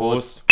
[0.00, 0.42] Prost.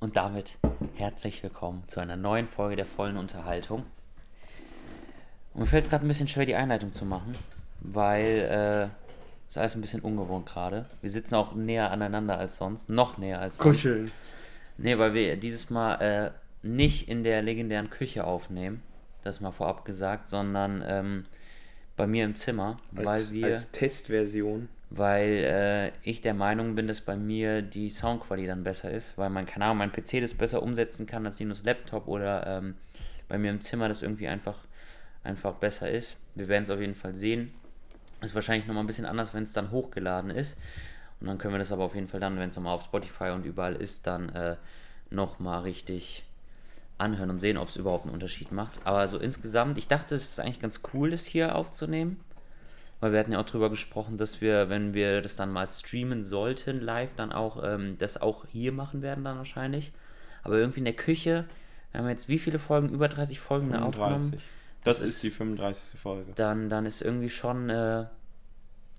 [0.00, 0.56] Und damit
[0.94, 3.84] herzlich willkommen zu einer neuen Folge der vollen Unterhaltung.
[5.52, 7.36] Und mir fällt es gerade ein bisschen schwer, die Einleitung zu machen,
[7.80, 10.86] weil äh, ist alles ein bisschen ungewohnt gerade.
[11.02, 13.82] Wir sitzen auch näher aneinander als sonst, noch näher als sonst.
[13.82, 14.10] Kuscheln.
[14.78, 16.30] Nee, weil wir dieses Mal äh,
[16.62, 18.82] nicht in der legendären Küche aufnehmen,
[19.24, 21.24] das mal vorab gesagt, sondern ähm,
[21.96, 24.70] bei mir im Zimmer, Als, weil wir, als Testversion.
[24.96, 29.30] Weil äh, ich der Meinung bin, dass bei mir die Soundqualität dann besser ist, weil
[29.44, 32.74] keine Ahnung, mein PC das besser umsetzen kann als Linus Laptop oder ähm,
[33.28, 34.58] bei mir im Zimmer das irgendwie einfach,
[35.24, 36.16] einfach besser ist.
[36.34, 37.52] Wir werden es auf jeden Fall sehen.
[38.20, 40.56] Ist wahrscheinlich nochmal ein bisschen anders, wenn es dann hochgeladen ist.
[41.20, 43.30] Und dann können wir das aber auf jeden Fall dann, wenn es nochmal auf Spotify
[43.30, 44.56] und überall ist, dann äh,
[45.10, 46.24] nochmal richtig
[46.98, 48.80] anhören und sehen, ob es überhaupt einen Unterschied macht.
[48.84, 52.20] Aber so insgesamt, ich dachte, es ist eigentlich ganz cool, das hier aufzunehmen.
[53.00, 56.22] Weil wir hatten ja auch drüber gesprochen, dass wir, wenn wir das dann mal streamen
[56.22, 59.92] sollten, live, dann auch ähm, das auch hier machen werden dann wahrscheinlich.
[60.42, 61.44] Aber irgendwie in der Küche,
[61.92, 62.88] wir haben jetzt wie viele Folgen?
[62.90, 64.30] Über 30 Folgen ne, aufgenommen.
[64.32, 64.42] 35.
[64.84, 65.98] Das, Das ist die 35.
[65.98, 66.32] Folge.
[66.34, 68.04] Dann, dann ist irgendwie schon, äh,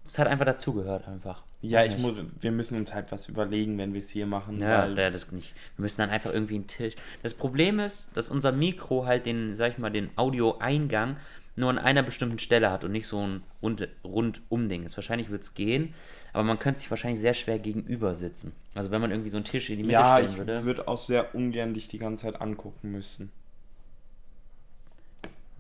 [0.04, 1.44] es hat einfach dazugehört einfach.
[1.62, 4.60] Ja, ich muss, wir müssen uns halt was überlegen, wenn wir es hier machen.
[4.60, 5.54] Ja, ja, das nicht.
[5.78, 6.94] Wir müssen dann einfach irgendwie einen Tisch.
[7.24, 11.18] Das Problem ist, dass unser Mikro halt den, sag ich mal, den Audioeingang
[11.56, 14.98] nur an einer bestimmten Stelle hat und nicht so ein rund, Rundum-Ding ist.
[14.98, 15.94] Wahrscheinlich wird es gehen,
[16.34, 18.54] aber man könnte sich wahrscheinlich sehr schwer gegenüber sitzen.
[18.74, 20.64] Also wenn man irgendwie so einen Tisch in die Mitte ja, stellen ich würde.
[20.66, 23.32] würde auch sehr ungern dich die ganze Zeit angucken müssen.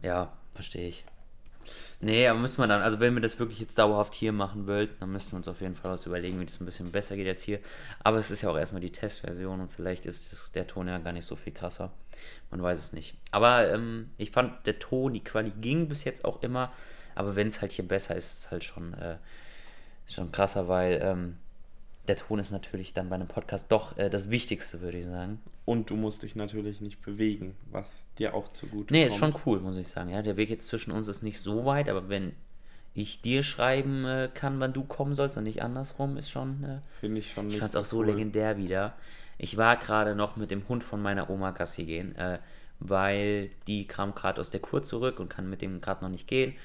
[0.01, 1.05] Ja, verstehe ich.
[1.99, 5.01] Nee, aber müssen wir dann, also wenn wir das wirklich jetzt dauerhaft hier machen wollt,
[5.01, 7.25] dann müssen wir uns auf jeden Fall was überlegen, wie das ein bisschen besser geht
[7.25, 7.59] jetzt hier.
[8.03, 10.97] Aber es ist ja auch erstmal die Testversion und vielleicht ist das, der Ton ja
[10.99, 11.91] gar nicht so viel krasser.
[12.51, 13.15] Man weiß es nicht.
[13.31, 16.71] Aber ähm, ich fand der Ton, die Quali ging bis jetzt auch immer.
[17.15, 19.17] Aber wenn es halt hier besser ist, ist es halt schon, äh,
[20.07, 21.37] schon krasser, weil ähm,
[22.07, 25.41] der Ton ist natürlich dann bei einem Podcast doch äh, das Wichtigste, würde ich sagen.
[25.65, 29.33] Und du musst dich natürlich nicht bewegen, was dir auch zugute Nee, ist kommt.
[29.33, 30.09] schon cool, muss ich sagen.
[30.09, 32.33] Ja, der Weg jetzt zwischen uns ist nicht so weit, aber wenn
[32.93, 36.63] ich dir schreiben äh, kann, wann du kommen sollst und nicht andersrum, ist schon.
[36.63, 38.05] Äh, Finde ich schon ich nicht fand's auch so cool.
[38.07, 38.93] legendär wieder.
[39.37, 42.39] Ich war gerade noch mit dem Hund von meiner Oma Gassi gehen, äh,
[42.79, 46.27] weil die kam gerade aus der Kur zurück und kann mit dem gerade noch nicht
[46.27, 46.55] gehen.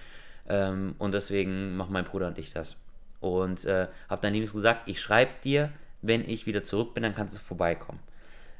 [0.48, 2.76] Ähm, und deswegen machen mein Bruder und ich das.
[3.20, 5.70] Und äh, hab dann Linus gesagt, ich schreibe dir,
[6.02, 8.00] wenn ich wieder zurück bin, dann kannst du vorbeikommen.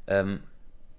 [0.07, 0.41] Ähm,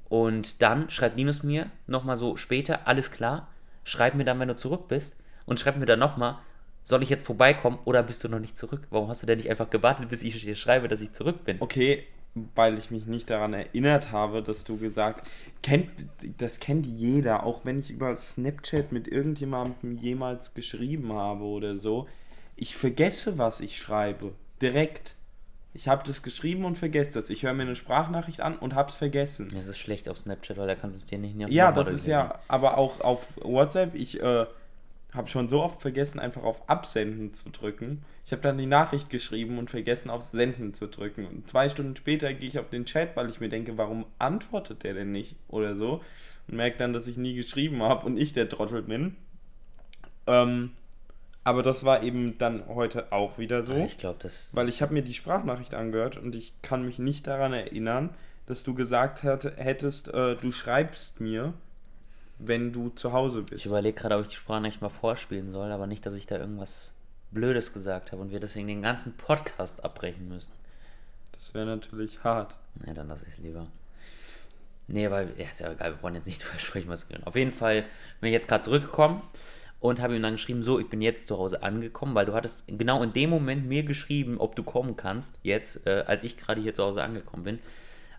[0.09, 3.47] und dann schreibt Linus mir nochmal so später, alles klar,
[3.83, 5.17] schreib mir dann, wenn du zurück bist.
[5.45, 6.37] Und schreib mir dann nochmal,
[6.83, 8.87] soll ich jetzt vorbeikommen oder bist du noch nicht zurück?
[8.89, 11.57] Warum hast du denn nicht einfach gewartet, bis ich dir schreibe, dass ich zurück bin?
[11.59, 12.03] Okay,
[12.55, 15.27] weil ich mich nicht daran erinnert habe, dass du gesagt
[15.61, 15.89] kennt
[16.37, 22.07] das kennt jeder, auch wenn ich über Snapchat mit irgendjemandem jemals geschrieben habe oder so.
[22.61, 24.33] Ich vergesse, was ich schreibe.
[24.61, 25.15] Direkt.
[25.73, 27.31] Ich habe das geschrieben und vergesse das.
[27.31, 29.47] Ich höre mir eine Sprachnachricht an und hab's vergessen.
[29.51, 31.89] Das ist schlecht auf Snapchat, weil da kannst du es dir nicht mehr Ja, das
[31.89, 34.45] ist ja, aber auch auf WhatsApp, ich äh,
[35.11, 38.03] habe schon so oft vergessen, einfach auf Absenden zu drücken.
[38.27, 41.25] Ich habe dann die Nachricht geschrieben und vergessen, auf Senden zu drücken.
[41.25, 44.83] Und zwei Stunden später gehe ich auf den Chat, weil ich mir denke, warum antwortet
[44.83, 46.03] der denn nicht oder so.
[46.47, 49.15] Und merke dann, dass ich nie geschrieben habe und ich der Trottel bin.
[50.27, 50.73] Ähm,
[51.43, 53.73] aber das war eben dann heute auch wieder so.
[53.73, 54.49] Ich glaube, das.
[54.53, 58.11] Weil ich habe mir die Sprachnachricht angehört und ich kann mich nicht daran erinnern,
[58.45, 61.53] dass du gesagt hätte, hättest, äh, du schreibst mir,
[62.37, 63.53] wenn du zu Hause bist.
[63.53, 66.37] Ich überlege gerade, ob ich die Sprachnachricht mal vorspielen soll, aber nicht, dass ich da
[66.37, 66.91] irgendwas
[67.31, 70.51] Blödes gesagt habe und wir deswegen den ganzen Podcast abbrechen müssen.
[71.31, 72.57] Das wäre natürlich hart.
[72.85, 73.67] Nee, dann lasse ich es lieber.
[74.87, 77.27] Nee, weil, ja, ist ja egal, wir wollen jetzt nicht drüber sprechen, was wir können.
[77.27, 77.85] Auf jeden Fall
[78.19, 79.23] bin ich jetzt gerade zurückgekommen
[79.81, 82.63] und habe ihm dann geschrieben, so, ich bin jetzt zu Hause angekommen, weil du hattest
[82.67, 86.61] genau in dem Moment mir geschrieben, ob du kommen kannst, jetzt, äh, als ich gerade
[86.61, 87.59] hier zu Hause angekommen bin.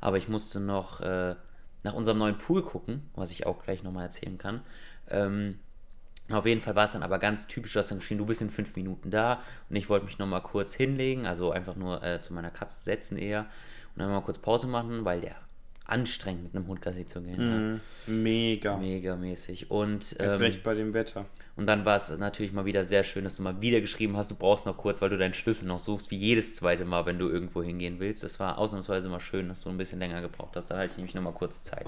[0.00, 1.36] Aber ich musste noch äh,
[1.84, 4.62] nach unserem neuen Pool gucken, was ich auch gleich nochmal erzählen kann.
[5.08, 5.60] Ähm,
[6.30, 8.50] auf jeden Fall war es dann aber ganz typisch, dass dann geschrieben, du bist in
[8.50, 9.40] fünf Minuten da
[9.70, 13.18] und ich wollte mich nochmal kurz hinlegen, also einfach nur äh, zu meiner Katze setzen
[13.18, 13.46] eher
[13.94, 15.36] und dann mal kurz Pause machen, weil der
[15.84, 17.80] anstrengend mit einem Hund Gassi zu gehen.
[18.06, 18.22] Mhm.
[18.22, 18.72] Mega.
[18.72, 18.76] Ja.
[18.78, 19.70] Mega mäßig.
[19.70, 21.26] Und, Erst ähm, recht bei dem Wetter.
[21.56, 24.30] und dann war es natürlich mal wieder sehr schön, dass du mal wieder geschrieben hast,
[24.30, 27.18] du brauchst noch kurz, weil du deinen Schlüssel noch suchst, wie jedes zweite Mal, wenn
[27.18, 28.22] du irgendwo hingehen willst.
[28.22, 30.70] Das war ausnahmsweise mal schön, dass du ein bisschen länger gebraucht hast.
[30.70, 31.86] Dann hatte ich nämlich nochmal kurz Zeit.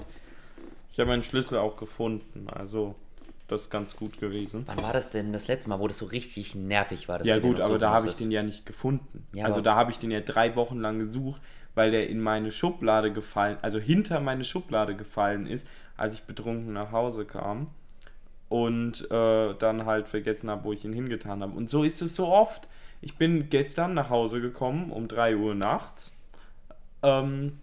[0.91, 2.95] Ich habe meinen Schlüssel auch gefunden, also
[3.47, 4.63] das ist ganz gut gewesen.
[4.65, 7.23] Wann war das denn das letzte Mal, wo das so richtig nervig war?
[7.25, 9.27] Ja gut, noch aber da habe ich den ja nicht gefunden.
[9.33, 11.41] Ja, also da habe ich den ja drei Wochen lang gesucht,
[11.75, 15.67] weil der in meine Schublade gefallen, also hinter meine Schublade gefallen ist,
[15.97, 17.67] als ich betrunken nach Hause kam
[18.49, 21.55] und äh, dann halt vergessen habe, wo ich ihn hingetan habe.
[21.55, 22.67] Und so ist es so oft.
[23.01, 26.13] Ich bin gestern nach Hause gekommen um 3 Uhr nachts.
[27.03, 27.59] Ähm,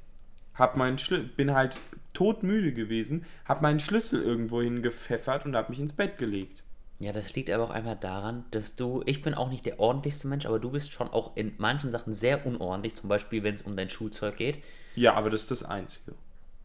[0.54, 1.80] hab meinen Schlü bin halt
[2.12, 6.62] todmüde gewesen, hab meinen Schlüssel irgendwo hingepfeffert und hab mich ins Bett gelegt.
[7.02, 10.28] Ja, das liegt aber auch einfach daran, dass du, ich bin auch nicht der ordentlichste
[10.28, 13.62] Mensch, aber du bist schon auch in manchen Sachen sehr unordentlich, zum Beispiel wenn es
[13.62, 14.58] um dein Schulzeug geht
[14.94, 16.12] Ja, aber das ist das Einzige.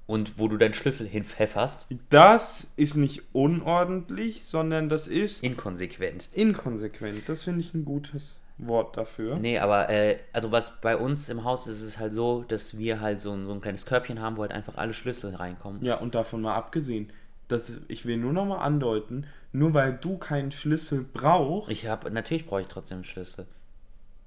[0.06, 1.88] und wo du deinen Schlüssel hinpfefferst.
[2.10, 6.30] Das ist nicht unordentlich, sondern das ist Inkonsequent.
[6.34, 7.28] inkonsequent.
[7.28, 9.38] Das finde ich ein gutes Wort dafür.
[9.38, 12.78] Nee, aber äh, also was bei uns im Haus ist, ist es halt so, dass
[12.78, 15.84] wir halt so ein, so ein kleines Körbchen haben, wo halt einfach alle Schlüssel reinkommen.
[15.84, 17.12] Ja, und davon mal abgesehen,
[17.47, 22.11] dass ich will nur noch mal andeuten, nur weil du keinen Schlüssel brauchst, Ich habe,
[22.11, 23.47] natürlich brauche ich trotzdem einen Schlüssel.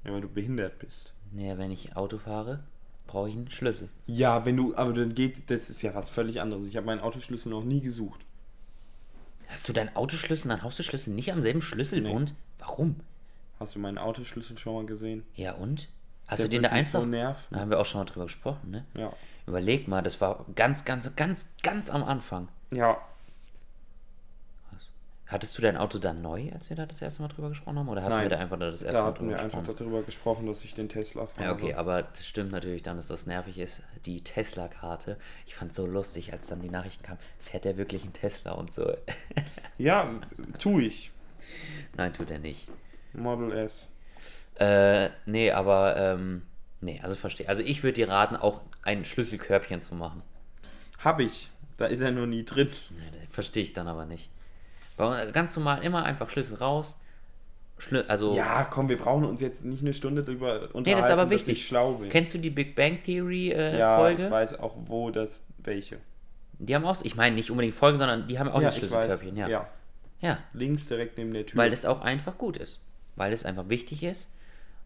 [0.05, 1.12] ja, weil du behindert bist.
[1.32, 2.61] Nee, wenn ich Auto fahre,
[3.06, 3.88] brauche ich einen Schlüssel.
[4.06, 6.64] Ja, wenn du, aber dann geht, das ist ja was völlig anderes.
[6.67, 8.20] Ich habe meinen Autoschlüssel noch nie gesucht.
[9.49, 12.34] Hast du deinen Autoschlüssel und deinen Hausschlüssel nicht am selben Schlüsselbund?
[12.58, 12.96] Warum?
[13.58, 15.25] Hast du meinen Autoschlüssel schon mal gesehen?
[15.34, 15.88] Ja und?
[16.28, 17.00] Hast Der du den da einfach?
[17.00, 17.44] so nerven.
[17.50, 18.84] da haben wir auch schon mal drüber gesprochen, ne?
[18.94, 19.12] Ja.
[19.46, 22.46] Überleg mal, das war ganz, ganz, ganz, ganz am Anfang.
[22.73, 22.99] Ja.
[25.31, 27.88] Hattest du dein Auto dann neu, als wir da das erste Mal drüber gesprochen haben?
[27.88, 28.23] Oder hatten Nein.
[28.25, 29.79] wir da einfach da das erste Da Mal hatten drüber wir einfach gesprochen?
[29.79, 31.47] darüber gesprochen, dass ich den Tesla fahre.
[31.47, 33.82] Ja, okay, aber das stimmt natürlich dann, dass das nervig ist.
[34.06, 35.17] Die Tesla-Karte.
[35.47, 38.73] Ich fand so lustig, als dann die Nachrichten kamen, fährt er wirklich einen Tesla und
[38.73, 38.93] so.
[39.79, 40.11] Ja,
[40.59, 41.11] tu ich.
[41.97, 42.69] Nein, tut er nicht.
[43.15, 43.88] Model S.
[44.56, 46.43] Äh, nee, aber, ähm,
[46.83, 47.49] nee, also verstehe.
[47.49, 50.23] Also ich würde dir raten, auch ein Schlüsselkörbchen zu machen.
[51.03, 51.49] Hab ich.
[51.79, 52.69] Da ist er nur nie drin.
[52.69, 54.29] Das verstehe ich dann aber nicht.
[55.08, 56.99] Uns- Ganz normal, immer einfach Schlüssel raus.
[57.79, 61.06] Schlü also, Ja, komm, wir brauchen uns jetzt nicht eine Stunde drüber unterhalten, nee, das
[61.06, 61.61] ist aber wichtig.
[61.61, 62.11] ich schlau bin.
[62.11, 64.25] Kennst du die Big Bang Theory äh, ja, Folge?
[64.25, 65.99] ich weiß auch, wo das, welche.
[66.58, 69.37] Die haben auch, ich meine nicht unbedingt Folge, sondern die haben auch ja, das Schlüsselkörbchen,
[69.37, 69.49] ja.
[69.49, 69.69] ja.
[70.20, 70.38] ja.
[70.52, 71.56] Links direkt neben der Tür.
[71.56, 72.85] Weil es auch einfach gut ist.
[73.17, 74.29] Weil es einfach wichtig ist.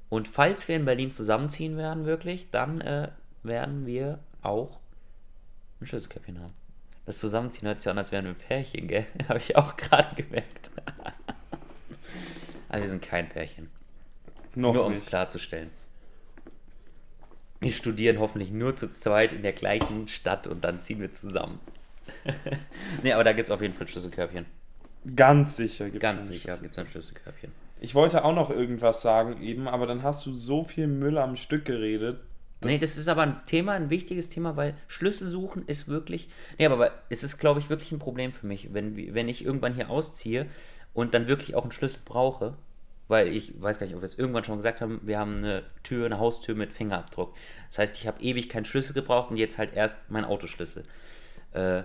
[0.08, 3.08] Und falls wir in Berlin zusammenziehen werden, wirklich, dann äh,
[3.42, 4.78] werden wir auch
[5.80, 6.52] ein Schlüsselköpfchen haben.
[7.06, 9.06] Das Zusammenziehen hört sich an, als wären wir ein Pärchen, gell?
[9.28, 10.70] Habe ich auch gerade gemerkt.
[12.68, 13.70] Aber wir sind kein Pärchen.
[14.54, 15.70] Noch nur um es klarzustellen.
[17.60, 21.60] Wir studieren hoffentlich nur zu zweit in der gleichen Stadt und dann ziehen wir zusammen.
[23.02, 24.44] nee, aber da gibt es auf jeden Fall Schlüsselkörbchen.
[25.16, 25.86] Ganz sicher.
[25.86, 27.52] Gibt's Ganz einen sicher gibt es ein Schlüsselkörbchen.
[27.80, 31.36] Ich wollte auch noch irgendwas sagen eben, aber dann hast du so viel Müll am
[31.36, 32.20] Stück geredet.
[32.64, 36.28] Nee, das ist aber ein Thema, ein wichtiges Thema, weil Schlüssel suchen ist wirklich.
[36.58, 39.74] Nee, aber es ist, glaube ich, wirklich ein Problem für mich, wenn, wenn ich irgendwann
[39.74, 40.46] hier ausziehe
[40.92, 42.54] und dann wirklich auch einen Schlüssel brauche.
[43.06, 45.62] Weil ich weiß gar nicht, ob wir es irgendwann schon gesagt haben, wir haben eine
[45.82, 47.34] Tür, eine Haustür mit Fingerabdruck.
[47.68, 50.84] Das heißt, ich habe ewig keinen Schlüssel gebraucht und jetzt halt erst mein Autoschlüssel.
[51.52, 51.82] Äh,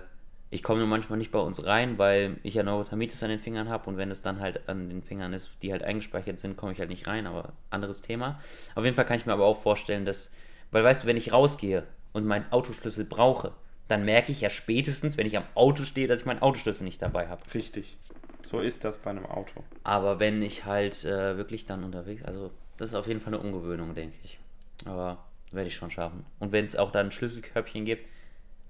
[0.50, 3.68] ich komme nur manchmal nicht bei uns rein, weil ich ja Neurotamitis an den Fingern
[3.68, 6.72] habe und wenn es dann halt an den Fingern ist, die halt eingespeichert sind, komme
[6.72, 8.40] ich halt nicht rein, aber anderes Thema.
[8.74, 10.32] Auf jeden Fall kann ich mir aber auch vorstellen, dass,
[10.70, 13.52] weil weißt du, wenn ich rausgehe und meinen Autoschlüssel brauche,
[13.88, 17.02] dann merke ich ja spätestens, wenn ich am Auto stehe, dass ich meinen Autoschlüssel nicht
[17.02, 17.42] dabei habe.
[17.54, 17.98] Richtig.
[18.48, 19.64] So ist das bei einem Auto.
[19.84, 23.42] Aber wenn ich halt äh, wirklich dann unterwegs, also das ist auf jeden Fall eine
[23.42, 24.38] Ungewöhnung, denke ich.
[24.84, 26.24] Aber werde ich schon schaffen.
[26.38, 28.06] Und wenn es auch dann ein Schlüsselkörbchen gibt,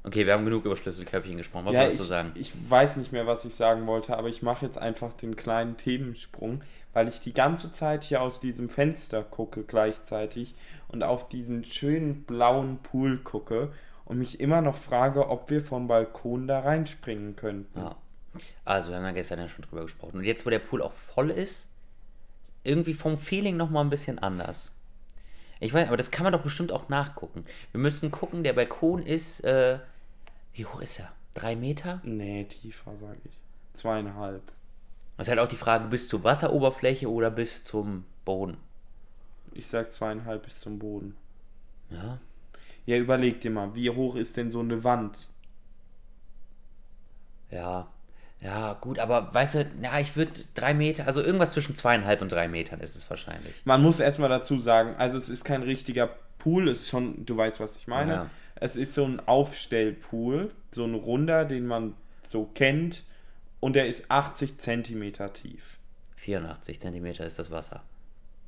[0.04, 1.66] okay, wir haben genug über Schlüsselkörbchen gesprochen.
[1.66, 2.32] Was ja, wolltest ich, du sagen?
[2.34, 5.76] ich weiß nicht mehr, was ich sagen wollte, aber ich mache jetzt einfach den kleinen
[5.76, 6.62] Themensprung,
[6.92, 10.54] weil ich die ganze Zeit hier aus diesem Fenster gucke gleichzeitig
[10.88, 13.72] und auf diesen schönen blauen Pool gucke
[14.04, 17.78] und mich immer noch frage, ob wir vom Balkon da reinspringen könnten.
[17.78, 17.96] Ja.
[18.64, 20.18] Also, wir haben ja gestern ja schon drüber gesprochen.
[20.18, 21.68] Und jetzt, wo der Pool auch voll ist,
[22.62, 24.72] irgendwie vom Feeling nochmal ein bisschen anders.
[25.60, 27.44] Ich weiß, aber das kann man doch bestimmt auch nachgucken.
[27.72, 29.78] Wir müssen gucken, der Balkon ist, äh,
[30.54, 31.12] wie hoch ist er?
[31.34, 32.00] Drei Meter?
[32.02, 33.38] Nee, tiefer, sage ich.
[33.74, 34.42] Zweieinhalb.
[35.16, 38.56] Das ist halt auch die Frage, bis zur Wasseroberfläche oder bis zum Boden.
[39.52, 41.14] Ich sag zweieinhalb bis zum Boden.
[41.90, 42.18] Ja.
[42.86, 45.28] Ja, überleg dir mal, wie hoch ist denn so eine Wand?
[47.50, 47.88] Ja.
[48.42, 52.32] Ja, gut, aber weißt du, ja, ich würde drei Meter, also irgendwas zwischen zweieinhalb und
[52.32, 53.54] drei Metern ist es wahrscheinlich.
[53.64, 57.36] Man muss erstmal dazu sagen, also es ist kein richtiger Pool, es ist schon, du
[57.36, 58.12] weißt, was ich meine.
[58.12, 58.30] Ja.
[58.54, 61.94] Es ist so ein Aufstellpool, so ein runder, den man
[62.26, 63.04] so kennt
[63.60, 65.78] und der ist 80 Zentimeter tief.
[66.16, 67.82] 84 Zentimeter ist das Wasser.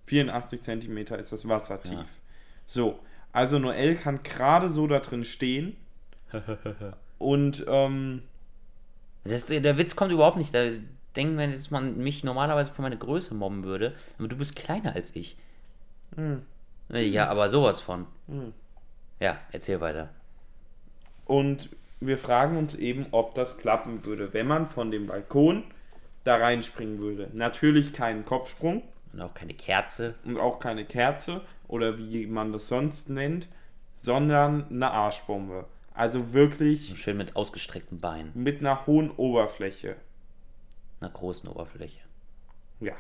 [0.06, 1.92] 84 Zentimeter ist das Wasser tief.
[1.92, 2.06] Ja.
[2.66, 2.98] So,
[3.32, 5.76] also Noel kann gerade so da drin stehen
[7.18, 8.22] und ähm,
[9.24, 10.54] Das, der Witz kommt überhaupt nicht.
[10.54, 10.70] Da
[11.16, 13.94] denken wir, dass man mich normalerweise für meine Größe mobben würde.
[14.18, 15.36] Aber du bist kleiner als ich.
[16.16, 16.42] hm,
[16.88, 18.06] Ja, aber sowas von.
[18.28, 18.52] hm.
[19.20, 20.10] Ja, erzähl weiter.
[21.24, 25.64] Und wir fragen uns eben, ob das klappen würde, wenn man von dem Balkon
[26.24, 27.28] da reinspringen würde.
[27.32, 30.14] Natürlich keinen Kopfsprung, Und auch keine Kerze.
[30.24, 33.46] und auch keine Kerze oder wie man das sonst nennt,
[33.96, 35.66] sondern eine Arschbombe.
[35.94, 38.30] Also wirklich Schön mit ausgestreckten Beinen.
[38.34, 39.96] mit einer hohen Oberfläche.
[41.00, 42.00] Einer großen Oberfläche.
[42.80, 42.94] Ja.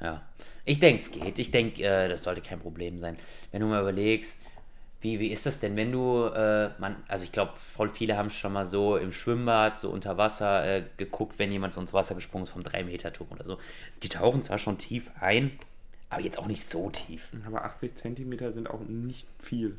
[0.00, 0.22] Ja.
[0.64, 1.38] Ich denke, es geht.
[1.38, 3.18] Ich denke, äh, das sollte kein Problem sein.
[3.50, 4.40] Wenn du mal überlegst,
[5.00, 8.30] wie, wie ist das denn, wenn du, äh, man, also ich glaube, voll viele haben
[8.30, 12.14] schon mal so im Schwimmbad, so unter Wasser äh, geguckt, wenn jemand so ins Wasser
[12.14, 13.58] gesprungen ist vom 3-Meter-Turm oder so.
[14.02, 15.58] Die tauchen zwar schon tief ein,
[16.10, 17.28] aber jetzt auch nicht so tief.
[17.46, 19.78] Aber 80 Zentimeter sind auch nicht viel.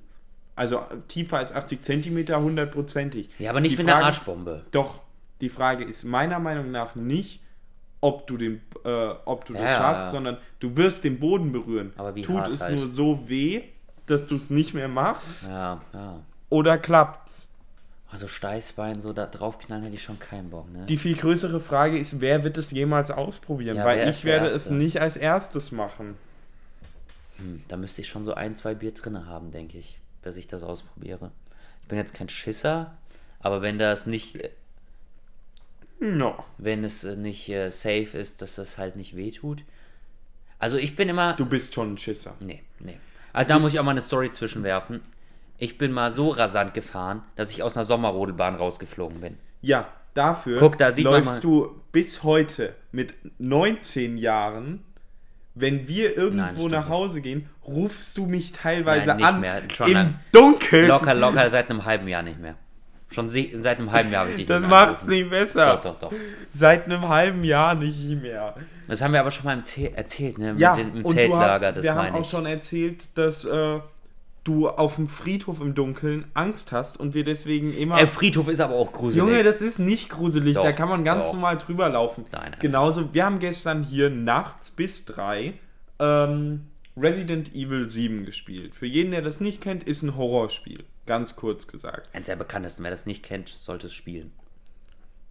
[0.59, 3.29] Also tiefer als 80 Zentimeter, hundertprozentig.
[3.39, 4.65] Ja, aber nicht Die mit einer Frage- Arschbombe.
[4.71, 4.99] Doch,
[5.39, 7.41] die Frage ist meiner Meinung nach nicht,
[8.01, 11.93] ob du, den, äh, ob du Ja, das schaffst, sondern du wirst den Boden berühren.
[11.95, 12.75] Aber wie Tut es halt.
[12.77, 13.61] nur so weh,
[14.05, 16.19] dass du es nicht mehr machst Ja, ja.
[16.49, 17.47] oder klappt's?
[18.11, 20.85] Also Steißbein so da draufknallen hätte ich schon keinen Bock, ne?
[20.87, 23.77] Die viel größere Frage ist, wer wird es jemals ausprobieren?
[23.77, 26.15] Ja, Weil ich werde es nicht als erstes machen.
[27.37, 30.47] Hm, da müsste ich schon so ein, zwei Bier drinne haben, denke ich, bis ich
[30.47, 31.31] das ausprobiere.
[31.81, 32.97] Ich bin jetzt kein Schisser,
[33.39, 34.49] aber wenn das nicht, äh,
[35.99, 36.45] No.
[36.57, 39.63] wenn es äh, nicht äh, safe ist, dass das halt nicht wehtut.
[40.57, 41.33] Also ich bin immer.
[41.33, 42.35] Du bist schon ein Schisser.
[42.39, 42.97] Nee, nee.
[43.33, 45.01] Also da muss ich auch mal eine Story zwischenwerfen.
[45.57, 49.37] Ich bin mal so rasant gefahren, dass ich aus einer Sommerrodelbahn rausgeflogen bin.
[49.61, 54.83] Ja, dafür Guck, da sieht man läufst du bis heute mit 19 Jahren,
[55.55, 56.89] wenn wir Nein, irgendwo stimmt nach.
[56.89, 60.15] Hause gehen, rufst du mich teilweise Nein, nicht an mehr, schon im.
[60.31, 60.87] Dunkeln.
[60.87, 62.55] Locker, locker seit einem halben Jahr nicht mehr.
[63.11, 65.19] Schon se- seit einem halben Jahr habe ich dich Das nicht mehr macht's angerufen.
[65.21, 65.75] nicht besser.
[65.77, 66.13] Doch, doch, doch.
[66.53, 68.55] Seit einem halben Jahr nicht mehr.
[68.87, 69.57] Das haben wir aber schon mal
[69.95, 70.51] erzählt, ne?
[70.53, 72.29] Mit Ja, dem, im und du Zeltlager, hast, das wir haben meine auch ich.
[72.29, 73.79] schon erzählt, dass äh,
[74.49, 77.97] du auf dem Friedhof im Dunkeln Angst hast und wir deswegen immer...
[77.97, 79.17] Der Friedhof ist aber auch gruselig.
[79.17, 81.33] Junge, das ist nicht gruselig, Doch, da kann man ganz doch.
[81.33, 82.25] normal drüber laufen.
[82.31, 82.59] Nein, nein.
[82.59, 85.53] Genauso, wir haben gestern hier nachts bis drei
[85.99, 88.75] ähm, Resident Evil 7 gespielt.
[88.75, 90.83] Für jeden, der das nicht kennt, ist ein Horrorspiel.
[91.05, 92.09] Ganz kurz gesagt.
[92.13, 94.31] Eins der bekanntesten, wer das nicht kennt, sollte es spielen.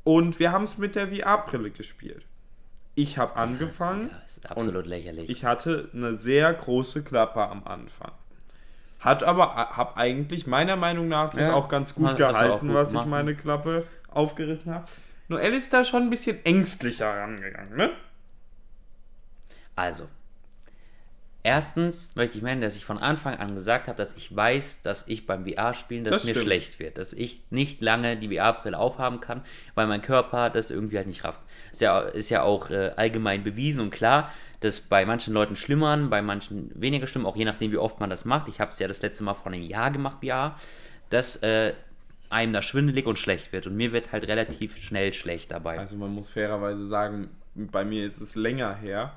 [0.04, 2.24] Und wir haben es mit der VR-Brille gespielt.
[2.94, 4.10] Ich habe angefangen.
[4.22, 5.30] Das ist absolut lächerlich.
[5.30, 8.12] Ich hatte eine sehr große Klappe am Anfang.
[9.00, 12.76] Hat aber, habe eigentlich meiner Meinung nach das Ja, auch ganz gut auch gehalten, gut
[12.76, 14.86] was ich meine Klappe aufgerissen habe.
[15.28, 17.90] Noel ist da schon ein bisschen ängstlicher rangegangen, ne?
[19.76, 20.08] Also,
[21.42, 25.06] erstens möchte ich meinen, dass ich von Anfang an gesagt habe, dass ich weiß, dass
[25.06, 26.46] ich beim VR-Spielen, dass Das mir stimmt.
[26.46, 26.98] schlecht wird.
[26.98, 29.42] Dass ich nicht lange die VR-Brille aufhaben kann,
[29.74, 31.40] weil mein Körper das irgendwie halt nicht rafft.
[31.72, 36.10] Ist ja, ist ja auch äh, allgemein bewiesen und klar, dass bei manchen Leuten schlimmern,
[36.10, 38.48] bei manchen weniger schlimm, auch je nachdem, wie oft man das macht.
[38.48, 40.58] Ich habe es ja das letzte Mal vor einem Jahr gemacht, VR,
[41.10, 41.74] dass äh,
[42.30, 43.66] einem da schwindelig und schlecht wird.
[43.66, 45.78] Und mir wird halt relativ schnell schlecht dabei.
[45.78, 49.16] Also man muss fairerweise sagen, bei mir ist es länger her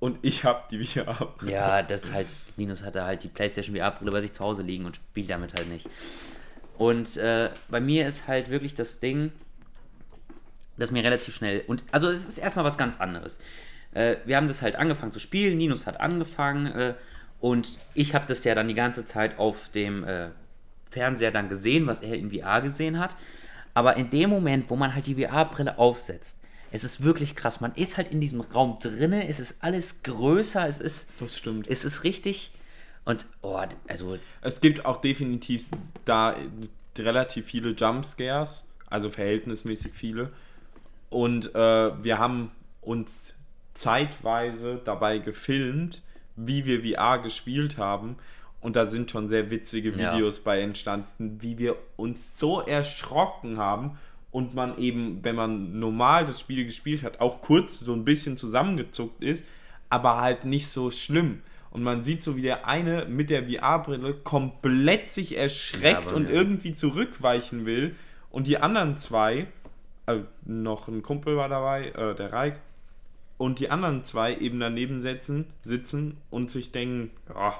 [0.00, 1.34] und ich habe die VR.
[1.44, 4.86] Ja, das ist halt, Linus hatte halt die PlayStation VR-Brille bei sich zu Hause liegen
[4.86, 5.88] und spielt damit halt nicht.
[6.76, 9.32] Und äh, bei mir ist halt wirklich das Ding,
[10.76, 13.40] dass mir relativ schnell, und also es ist erstmal was ganz anderes.
[13.92, 16.94] Äh, wir haben das halt angefangen zu spielen, Linus hat angefangen äh,
[17.40, 20.28] und ich habe das ja dann die ganze Zeit auf dem äh,
[20.90, 23.16] Fernseher dann gesehen, was er in VR gesehen hat.
[23.74, 26.38] Aber in dem Moment, wo man halt die VR-Brille aufsetzt,
[26.70, 27.60] es ist wirklich krass.
[27.60, 31.68] Man ist halt in diesem Raum drinne, es ist alles größer, es ist, Das stimmt.
[31.68, 32.50] es ist richtig.
[33.04, 35.68] Und, oh, also, Es gibt auch definitiv
[36.04, 36.34] da
[36.98, 40.30] relativ viele Jumpscares, also verhältnismäßig viele.
[41.08, 42.50] Und äh, wir haben
[42.82, 43.34] uns
[43.78, 46.02] zeitweise dabei gefilmt,
[46.36, 48.16] wie wir VR gespielt haben.
[48.60, 50.14] Und da sind schon sehr witzige Ja.
[50.14, 53.98] Videos bei entstanden, wie wir uns so erschrocken haben
[54.32, 58.36] und man eben, wenn man normal das Spiel gespielt hat, auch kurz so ein bisschen
[58.36, 59.44] zusammengezuckt ist,
[59.90, 61.40] aber halt nicht so schlimm.
[61.70, 66.24] Und man sieht so, wie der eine mit der VR-Brille komplett sich erschreckt Ja, und
[66.28, 66.34] ja.
[66.34, 67.94] irgendwie zurückweichen will.
[68.30, 69.46] Und die anderen zwei,
[70.06, 72.60] äh, noch ein Kumpel war dabei, äh, der Reik,
[73.38, 77.54] und die anderen zwei eben daneben sitzen, sitzen und sich denken, ja,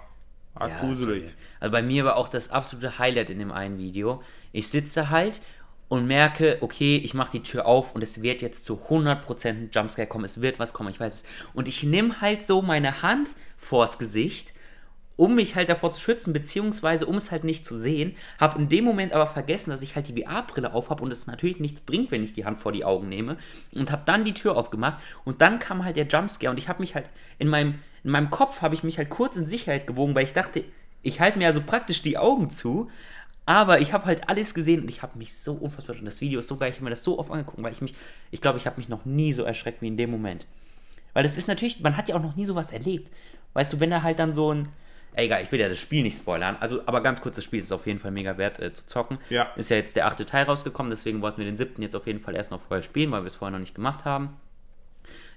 [0.55, 1.25] ah, ja, gruselig.
[1.61, 4.23] Also bei mir war auch das absolute Highlight in dem einen Video.
[4.53, 5.41] Ich sitze halt
[5.89, 9.71] und merke, okay, ich mache die Tür auf und es wird jetzt zu 100% ein
[9.73, 11.25] Jumpscare kommen, es wird was kommen, ich weiß es.
[11.55, 14.53] Und ich nehme halt so meine Hand vors Gesicht,
[15.19, 18.69] um mich halt davor zu schützen, beziehungsweise um es halt nicht zu sehen, habe in
[18.69, 21.81] dem Moment aber vergessen, dass ich halt die VR-Brille auf habe und es natürlich nichts
[21.81, 23.37] bringt, wenn ich die Hand vor die Augen nehme
[23.75, 26.81] und habe dann die Tür aufgemacht und dann kam halt der Jumpscare und ich habe
[26.81, 30.15] mich halt in meinem, in meinem Kopf habe ich mich halt kurz in Sicherheit gewogen,
[30.15, 30.65] weil ich dachte,
[31.03, 32.89] ich halte mir ja so praktisch die Augen zu,
[33.45, 36.39] aber ich habe halt alles gesehen und ich habe mich so unfassbar und das Video
[36.39, 37.95] ist so geil, ich habe mir das so oft angeguckt, weil ich mich,
[38.31, 40.47] ich glaube, ich habe mich noch nie so erschreckt wie in dem Moment.
[41.13, 43.11] Weil das ist natürlich, man hat ja auch noch nie sowas erlebt.
[43.55, 44.69] Weißt du, wenn er halt dann so ein.
[45.15, 46.57] Ey, egal, ich will ja das Spiel nicht spoilern.
[46.61, 49.19] Also, aber ganz kurz, das Spiel ist auf jeden Fall mega wert äh, zu zocken.
[49.31, 49.53] Ja.
[49.57, 52.21] Ist ja jetzt der achte Teil rausgekommen, deswegen wollten wir den siebten jetzt auf jeden
[52.21, 54.37] Fall erst noch vorher spielen, weil wir es vorher noch nicht gemacht haben.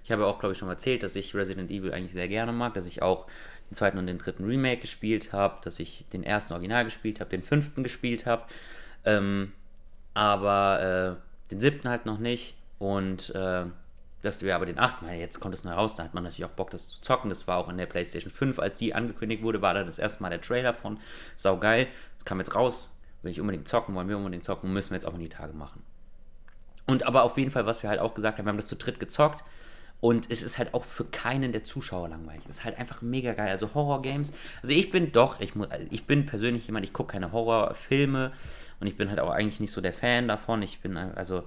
[0.03, 2.51] Ich habe auch, glaube ich, schon mal erzählt, dass ich Resident Evil eigentlich sehr gerne
[2.51, 3.27] mag, dass ich auch
[3.69, 7.29] den zweiten und den dritten Remake gespielt habe, dass ich den ersten Original gespielt habe,
[7.29, 8.43] den fünften gespielt habe,
[9.05, 9.51] ähm,
[10.13, 12.55] aber äh, den siebten halt noch nicht.
[12.79, 13.65] Und äh,
[14.21, 16.45] dass wir aber den achten, weil jetzt kommt es neu raus, da hat man natürlich
[16.45, 17.29] auch Bock, das zu zocken.
[17.29, 20.21] Das war auch in der PlayStation 5, als die angekündigt wurde, war da das erste
[20.21, 20.99] Mal der Trailer von.
[21.37, 21.87] Sau geil.
[22.15, 22.89] Das kam jetzt raus.
[23.23, 25.53] Will ich unbedingt zocken, wollen wir unbedingt zocken, müssen wir jetzt auch in die Tage
[25.53, 25.83] machen.
[26.87, 28.75] Und aber auf jeden Fall, was wir halt auch gesagt haben, wir haben das zu
[28.75, 29.43] dritt gezockt.
[30.01, 32.41] Und es ist halt auch für keinen der Zuschauer langweilig.
[32.45, 33.49] Es ist halt einfach mega geil.
[33.49, 34.31] Also Horror-Games.
[34.63, 38.31] Also ich bin doch, ich, muss, also ich bin persönlich jemand, ich gucke keine Horrorfilme
[38.79, 40.63] und ich bin halt auch eigentlich nicht so der Fan davon.
[40.63, 41.43] Ich bin also,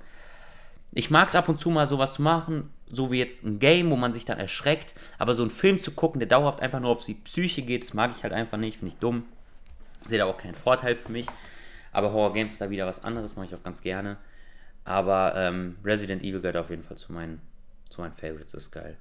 [0.95, 3.91] ich mag es ab und zu mal sowas zu machen, so wie jetzt ein Game,
[3.91, 4.95] wo man sich dann erschreckt.
[5.19, 7.95] Aber so einen Film zu gucken, der dauert einfach nur, es die Psyche geht, das
[7.95, 9.25] mag ich halt einfach nicht, finde ich dumm.
[10.07, 11.27] Sehe da auch keinen Vorteil für mich.
[11.93, 14.17] Aber Horror-Games ist da wieder was anderes, mache ich auch ganz gerne.
[14.85, 17.41] Aber ähm, Resident Evil gehört auf jeden Fall zu meinen
[17.95, 18.97] zu meinen Favorites, ist geil.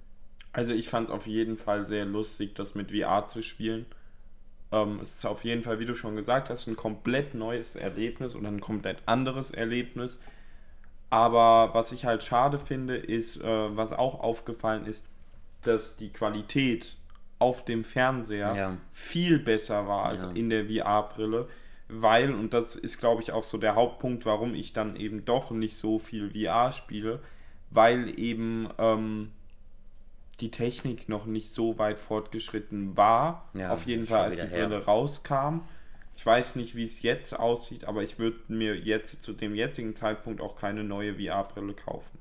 [0.52, 3.86] Also ich fand es auf jeden Fall sehr lustig, das mit VR zu spielen.
[4.72, 8.36] Ähm, es ist auf jeden Fall, wie du schon gesagt hast, ein komplett neues Erlebnis
[8.36, 10.20] oder ein komplett anderes Erlebnis.
[11.14, 15.06] Aber was ich halt schade finde, ist, äh, was auch aufgefallen ist,
[15.62, 16.96] dass die Qualität
[17.38, 18.78] auf dem Fernseher Ja.
[18.94, 20.32] viel besser war als Ja.
[20.32, 21.48] in der VR-Brille.
[21.88, 25.52] Weil, und das ist, glaube ich, auch so der Hauptpunkt, warum ich dann eben doch
[25.52, 27.20] nicht so viel VR spiele,
[27.70, 29.32] weil eben ähm,
[30.40, 33.50] die Technik noch nicht so weit fortgeschritten war.
[33.54, 34.68] Ja, Auf jeden Fall, als die her.
[34.68, 35.60] Brille rauskam.
[36.16, 39.96] Ich weiß nicht, wie es jetzt aussieht, aber ich würde mir jetzt zu dem jetzigen
[39.96, 42.18] Zeitpunkt auch keine neue VR-Brille kaufen.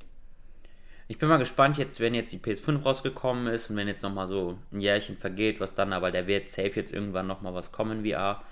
[1.09, 4.27] Ich bin mal gespannt jetzt, wenn jetzt die PS5 rausgekommen ist und wenn jetzt nochmal
[4.27, 8.05] so ein Jährchen vergeht, was dann, aber der wird safe jetzt irgendwann nochmal was kommen,
[8.05, 8.43] VR.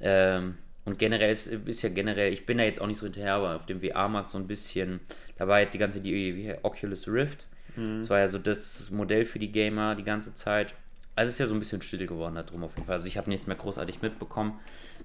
[0.00, 0.56] Ähm,
[0.86, 3.56] und generell ist, ist ja generell, ich bin da jetzt auch nicht so hinterher, aber
[3.56, 5.00] auf dem VR-Markt so ein bisschen,
[5.36, 7.46] da war jetzt die ganze, die wie, Oculus Rift.
[7.76, 10.74] Das war ja so das Modell für die Gamer die ganze Zeit.
[11.20, 12.94] Also es ist ja so ein bisschen still geworden da drum auf jeden Fall.
[12.94, 14.58] Also ich habe nichts mehr großartig mitbekommen.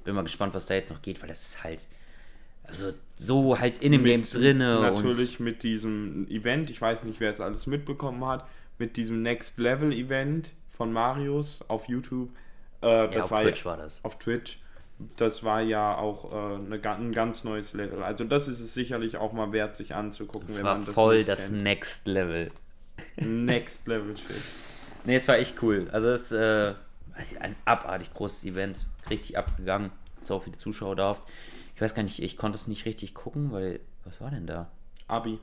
[0.06, 1.88] Bin mal gespannt, was da jetzt noch geht, weil das ist halt,
[2.64, 7.20] also so halt in dem Game Mit- drinne Natürlich mit diesem Event, ich weiß nicht,
[7.20, 8.48] wer es alles mitbekommen hat,
[8.78, 12.30] mit diesem Next Level Event von Marius auf YouTube.
[12.80, 14.00] Äh, das ja, auf war Twitch ja, war das.
[14.06, 14.60] auf Twitch.
[15.18, 18.02] Das war ja auch äh, eine, ein ganz neues Level.
[18.04, 20.94] Also das ist es sicherlich auch mal wert, sich anzugucken, Das wenn war man das
[20.96, 21.64] voll das kennt.
[21.64, 22.48] Next Level.
[23.18, 24.28] Next Level Shit.
[25.06, 25.88] Ne, es war echt cool.
[25.92, 26.74] Also es ist äh,
[27.40, 28.86] ein abartig großes Event.
[29.10, 29.92] Richtig abgegangen.
[30.24, 31.18] So viele Zuschauer da.
[31.76, 33.80] Ich weiß gar nicht, ich konnte es nicht richtig gucken, weil.
[34.04, 34.70] Was war denn da?
[35.08, 35.40] Abi.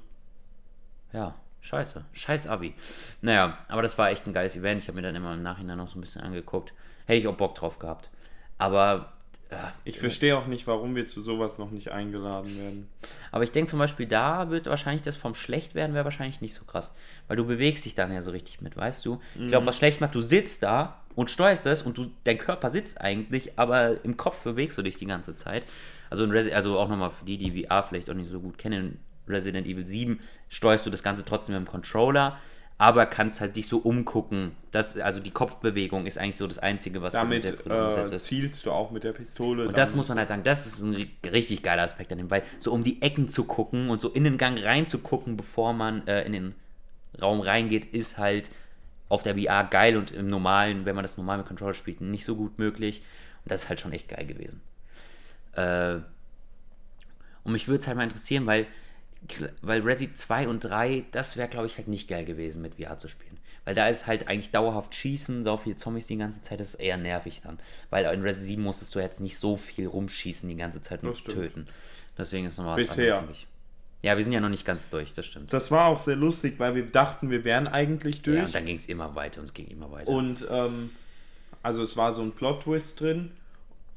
[1.13, 2.05] Ja, scheiße.
[2.13, 2.75] Scheiß Abi.
[3.21, 4.83] Naja, aber das war echt ein geiles Event.
[4.83, 6.73] Ich habe mir dann immer im Nachhinein noch so ein bisschen angeguckt.
[7.07, 8.11] Hätte ich auch Bock drauf gehabt.
[8.59, 9.13] Aber.
[9.53, 12.89] Ja, Ich verstehe auch nicht, warum wir zu sowas noch nicht eingeladen werden.
[13.31, 16.65] Aber ich denke zum Beispiel, da wird wahrscheinlich das vom Schlechtwerden wäre wahrscheinlich nicht so
[16.65, 16.95] krass.
[17.29, 19.21] Weil du bewegst dich dann ja so richtig mit, weißt du?
[19.39, 22.71] Ich glaube, was schlecht macht, du sitzt da und steuerst es und du, dein Körper
[22.71, 25.65] sitzt eigentlich, aber im Kopf bewegst du dich die ganze Zeit.
[26.09, 29.67] Also, also auch nochmal für die, die VR vielleicht auch nicht so gut kennen, Resident
[29.67, 32.39] Evil 7 steuerst du das Ganze trotzdem mit dem Controller,
[32.83, 34.57] aber kannst halt dich so umgucken.
[34.73, 38.19] Das, also die Kopfbewegung ist eigentlich so das Einzige, was Damit mit der Brille äh,
[38.19, 39.69] zielst du auch mit der Pistole.
[39.69, 42.29] Und das muss man halt sagen, das ist ein ri- richtig geiler Aspekt an dem,
[42.29, 46.05] weil so um die Ecken zu gucken und so in den Gang reinzugucken, bevor man
[46.09, 46.55] äh, in den
[47.21, 48.51] Raum reingeht, ist halt
[49.09, 52.25] auf der VR geil und im normalen, wenn man das normal mit Controller spielt, nicht
[52.25, 53.03] so gut möglich.
[53.45, 54.61] Und das ist halt schon echt geil gewesen.
[55.53, 55.99] Äh,
[57.45, 58.67] und mich würde es halt mal interessieren, weil,
[59.63, 62.99] weil Resi 2 und 3, das wäre, glaube ich, halt nicht geil gewesen, mit VR
[62.99, 63.39] zu spielen.
[63.65, 66.81] Weil da ist halt eigentlich dauerhaft Schießen, so viele Zombies die ganze Zeit, das ist
[66.81, 67.59] eher nervig dann.
[67.91, 71.25] Weil in Resi 7 musstest du jetzt nicht so viel rumschießen die ganze Zeit und
[71.25, 71.69] töten.
[72.19, 73.19] Deswegen ist nochmal was Bisher.
[73.19, 73.39] anderes.
[74.03, 75.53] Ja, wir sind ja noch nicht ganz durch, das stimmt.
[75.53, 78.37] Das war auch sehr lustig, weil wir dachten, wir wären eigentlich durch.
[78.37, 80.09] Ja, und dann ging es immer weiter und es ging immer weiter.
[80.11, 80.91] Und ähm,
[81.63, 83.31] also es war so ein Plot-Twist drin.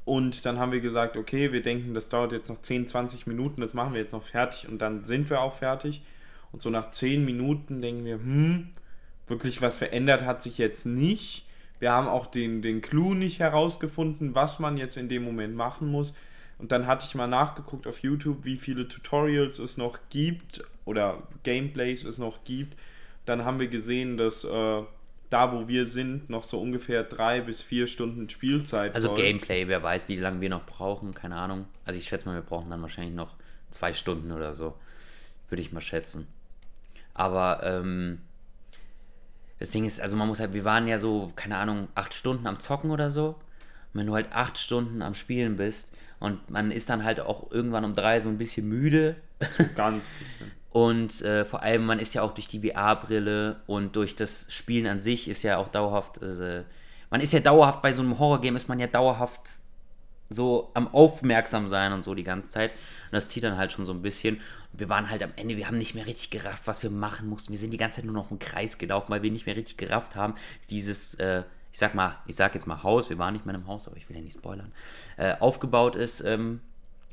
[0.06, 3.60] Und dann haben wir gesagt, okay, wir denken, das dauert jetzt noch 10, 20 Minuten,
[3.60, 6.00] das machen wir jetzt noch fertig und dann sind wir auch fertig.
[6.52, 8.68] Und so nach 10 Minuten denken wir, hm,
[9.26, 11.44] wirklich was verändert hat sich jetzt nicht.
[11.80, 15.88] Wir haben auch den, den Clou nicht herausgefunden, was man jetzt in dem Moment machen
[15.88, 16.14] muss.
[16.58, 21.24] Und dann hatte ich mal nachgeguckt auf YouTube, wie viele Tutorials es noch gibt oder
[21.42, 22.78] Gameplays es noch gibt.
[23.24, 24.82] Dann haben wir gesehen, dass äh,
[25.30, 29.22] da, wo wir sind, noch so ungefähr drei bis vier Stunden Spielzeit also folgt.
[29.22, 31.66] Gameplay, wer weiß, wie lange wir noch brauchen, keine Ahnung.
[31.84, 33.34] Also ich schätze mal, wir brauchen dann wahrscheinlich noch
[33.70, 34.74] zwei Stunden oder so.
[35.48, 36.26] Würde ich mal schätzen.
[37.14, 38.20] Aber ähm,
[39.58, 42.46] das Ding ist, also man muss halt, wir waren ja so, keine Ahnung, acht Stunden
[42.46, 43.28] am Zocken oder so.
[43.28, 47.50] Und wenn du halt acht Stunden am Spielen bist und man ist dann halt auch
[47.50, 49.16] irgendwann um drei so ein bisschen müde.
[49.74, 50.52] Ganz bisschen.
[50.76, 54.86] Und äh, vor allem, man ist ja auch durch die VR-Brille und durch das Spielen
[54.86, 56.64] an sich ist ja auch dauerhaft, äh,
[57.08, 59.40] man ist ja dauerhaft bei so einem Horror-Game, ist man ja dauerhaft
[60.28, 62.72] so am Aufmerksam sein und so die ganze Zeit.
[62.72, 64.36] Und das zieht dann halt schon so ein bisschen.
[64.74, 67.26] Und wir waren halt am Ende, wir haben nicht mehr richtig gerafft, was wir machen
[67.26, 67.54] mussten.
[67.54, 69.78] Wir sind die ganze Zeit nur noch im Kreis gelaufen, weil wir nicht mehr richtig
[69.78, 70.34] gerafft haben.
[70.68, 73.66] Dieses, äh, ich sag mal, ich sag jetzt mal Haus, wir waren nicht mehr im
[73.66, 74.72] Haus, aber ich will ja nicht spoilern,
[75.16, 76.20] äh, aufgebaut ist.
[76.20, 76.60] Ähm,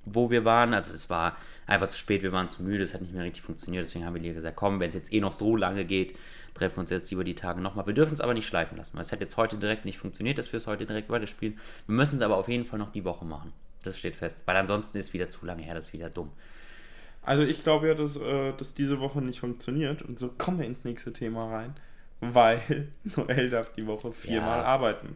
[0.06, 0.74] wo wir waren.
[0.74, 3.44] Also es war einfach zu spät, wir waren zu müde, es hat nicht mehr richtig
[3.44, 3.86] funktioniert.
[3.86, 6.16] Deswegen haben wir dir gesagt, komm, wenn es jetzt eh noch so lange geht,
[6.54, 7.88] treffen wir uns jetzt über die Tage nochmal.
[7.88, 10.38] Wir dürfen es aber nicht schleifen lassen, weil es hat jetzt heute direkt nicht funktioniert,
[10.38, 11.58] dass wir es heute direkt weiterspielen.
[11.88, 13.54] Wir müssen es aber auf jeden Fall noch die Woche machen.
[13.84, 14.44] Das steht fest.
[14.46, 16.32] Weil ansonsten ist wieder zu lange her, das ist wieder dumm.
[17.22, 20.02] Also ich glaube ja, dass, äh, dass diese Woche nicht funktioniert.
[20.02, 21.74] Und so kommen wir ins nächste Thema rein.
[22.22, 24.66] Weil Noel darf die Woche viermal Ja.
[24.66, 25.16] arbeiten.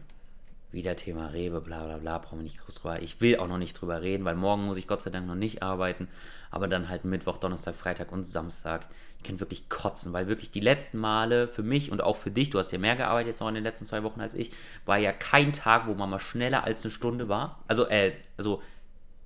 [0.70, 3.00] Wieder Thema Rewe, bla bla bla, brauchen wir nicht groß drüber.
[3.02, 5.34] Ich will auch noch nicht drüber reden, weil morgen muss ich Gott sei Dank noch
[5.34, 6.08] nicht arbeiten.
[6.50, 8.86] Aber dann halt Mittwoch, Donnerstag, Freitag und Samstag.
[9.16, 12.50] Ich kann wirklich kotzen, weil wirklich die letzten Male für mich und auch für dich,
[12.50, 14.52] du hast ja mehr gearbeitet jetzt noch in den letzten zwei Wochen als ich,
[14.84, 17.64] war ja kein Tag, wo man mal schneller als eine Stunde war.
[17.66, 18.62] Also, äh, also,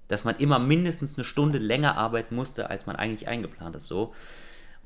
[0.06, 3.86] dass man immer mindestens eine Stunde länger arbeiten musste, als man eigentlich eingeplant ist.
[3.86, 4.14] So.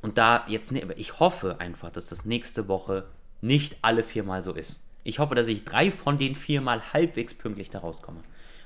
[0.00, 3.04] Und da jetzt, ne- ich hoffe einfach, dass das nächste Woche
[3.42, 4.80] nicht alle viermal so ist.
[5.06, 8.20] Ich hoffe, dass ich drei von den viermal halbwegs pünktlich da rauskomme.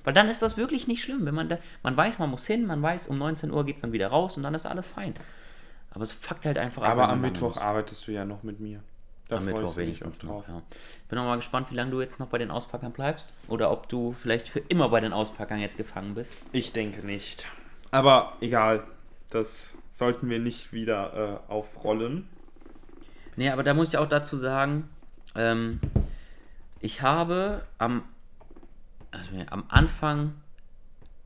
[0.05, 1.27] Weil dann ist das wirklich nicht schlimm.
[1.27, 3.83] Wenn man da, man weiß, man muss hin, man weiß, um 19 Uhr geht es
[3.83, 5.15] dann wieder raus und dann ist alles fein.
[5.91, 8.81] Aber es fuckt halt einfach ab, Aber am Mittwoch arbeitest du ja noch mit mir.
[9.29, 10.45] Da Am Mittwoch wenigstens noch, drauf.
[10.49, 10.63] ja.
[11.03, 13.33] Ich bin auch mal gespannt, wie lange du jetzt noch bei den Auspackern bleibst.
[13.47, 16.35] Oder ob du vielleicht für immer bei den Auspackern jetzt gefangen bist.
[16.53, 17.45] Ich denke nicht.
[17.91, 18.85] Aber egal.
[19.29, 22.29] Das sollten wir nicht wieder äh, aufrollen.
[23.37, 24.89] Nee, aber da muss ich auch dazu sagen,
[25.37, 25.79] ähm,
[26.81, 28.05] ich habe am,
[29.11, 30.35] also am Anfang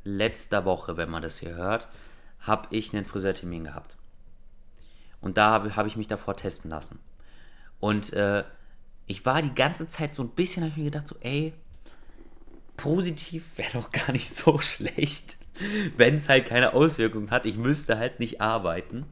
[0.05, 1.89] letzter Woche, wenn man das hier hört,
[2.41, 3.97] habe ich einen Friseurtermin gehabt.
[5.21, 6.99] Und da habe hab ich mich davor testen lassen.
[7.81, 8.45] Und äh,
[9.07, 11.55] ich war die ganze Zeit so ein bisschen, habe ich mir gedacht, so, ey,
[12.77, 15.37] positiv wäre doch gar nicht so schlecht,
[15.97, 17.47] wenn es halt keine Auswirkungen hat.
[17.47, 19.07] Ich müsste halt nicht arbeiten.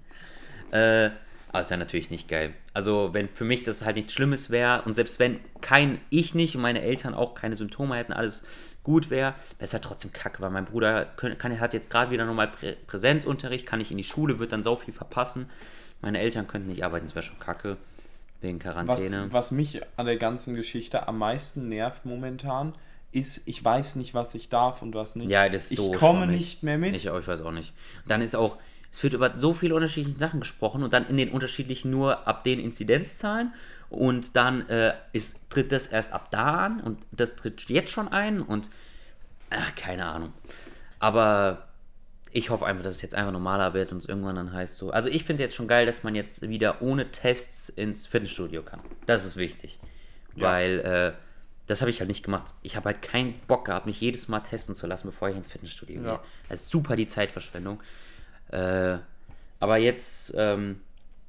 [0.70, 1.10] Äh,
[1.52, 2.54] aber es wäre natürlich nicht geil.
[2.72, 6.56] Also, wenn für mich das halt nichts Schlimmes wäre und selbst wenn kein ich nicht
[6.56, 8.42] und meine Eltern auch keine Symptome hätten, alles
[8.82, 12.10] gut wäre, wäre es halt trotzdem kacke, weil mein Bruder können, kann, hat jetzt gerade
[12.10, 15.48] wieder nochmal Prä Präsenzunterricht, kann nicht in die Schule, wird dann so viel verpassen.
[16.00, 17.76] Meine Eltern könnten nicht arbeiten, das wäre schon kacke.
[18.40, 19.28] Wegen Was, Quarantäne.
[19.30, 22.72] was mich an der ganzen Geschichte am meisten nervt momentan,
[23.12, 25.30] ist, ich weiß nicht, was ich darf und was nicht.
[25.30, 26.40] Ja, das ist ich so komme schwammig.
[26.40, 26.96] nicht mehr mit.
[26.96, 27.72] Ich, auch, ich weiß auch nicht.
[28.08, 28.56] Dann ist auch,
[28.92, 32.44] es wird über so viele unterschiedliche Sachen gesprochen und dann in den unterschiedlichen nur ab
[32.44, 33.54] den Inzidenzzahlen
[33.88, 38.08] und dann äh, ist, tritt das erst ab da an und das tritt jetzt schon
[38.08, 38.68] ein und
[39.50, 40.32] ach, keine Ahnung.
[40.98, 41.68] Aber
[42.30, 44.90] ich hoffe einfach, dass es jetzt einfach normaler wird und es irgendwann dann heißt so.
[44.90, 48.80] Also ich finde jetzt schon geil, dass man jetzt wieder ohne Tests ins Fitnessstudio kann.
[49.06, 49.78] Das ist wichtig.
[50.36, 50.48] Ja.
[50.48, 51.12] Weil äh,
[51.66, 52.52] das habe ich halt nicht gemacht.
[52.62, 55.48] Ich habe halt keinen Bock gehabt, mich jedes Mal testen zu lassen, bevor ich ins
[55.48, 56.10] Fitnessstudio gehe.
[56.10, 56.22] Ja.
[56.48, 57.80] Das ist super die Zeitverschwendung.
[58.52, 58.98] Äh,
[59.60, 60.80] aber jetzt ähm,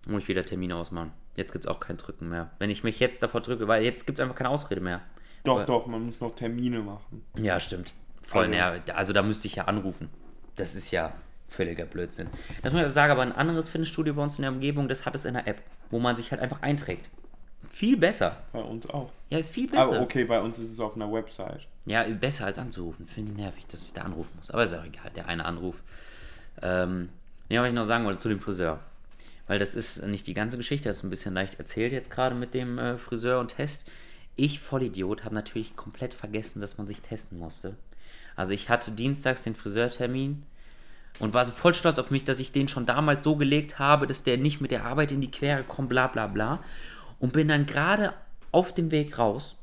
[0.06, 1.12] muss ich wieder Termine ausmachen.
[1.36, 2.52] Jetzt gibt es auch kein Drücken mehr.
[2.60, 5.02] Wenn ich mich jetzt davor drücke, weil jetzt gibt es einfach keine Ausrede mehr.
[5.44, 7.24] Doch, Aber- doch, man muss noch Termine machen.
[7.40, 7.94] Ja, stimmt.
[8.22, 10.10] Voll, Also- also, also da müsste ich ja anrufen.
[10.56, 11.14] Das ist ja
[11.50, 12.28] völliger Blödsinn.
[12.62, 15.16] Das muss ich sagen, aber ein anderes Fitnessstudio bei uns in der Umgebung, das hat
[15.16, 17.10] es in der App, wo man sich halt einfach einträgt.
[17.70, 18.38] Viel besser.
[18.52, 19.12] Bei uns auch.
[19.30, 19.84] Ja, ist viel besser.
[19.96, 21.62] Aber okay, bei uns ist es auf einer Website.
[21.86, 23.08] Ja, besser als anzurufen.
[23.08, 24.52] Finde ich nervig, dass ich da anrufen muss.
[24.52, 25.76] Aber ist auch egal, der eine Anruf.
[26.64, 27.10] Ähm,
[27.50, 28.80] ja, was ich noch sagen wollte zu dem Friseur.
[29.46, 32.34] Weil das ist nicht die ganze Geschichte, das ist ein bisschen leicht erzählt jetzt gerade
[32.34, 33.86] mit dem äh, Friseur und Test.
[34.36, 37.76] Ich, Vollidiot, habe natürlich komplett vergessen, dass man sich testen musste.
[38.36, 40.44] Also ich hatte dienstags den Friseurtermin
[41.20, 44.08] und war so voll stolz auf mich, dass ich den schon damals so gelegt habe,
[44.08, 46.64] dass der nicht mit der Arbeit in die Quere kommt, bla bla bla.
[47.20, 48.14] Und bin dann gerade
[48.52, 49.56] auf dem Weg raus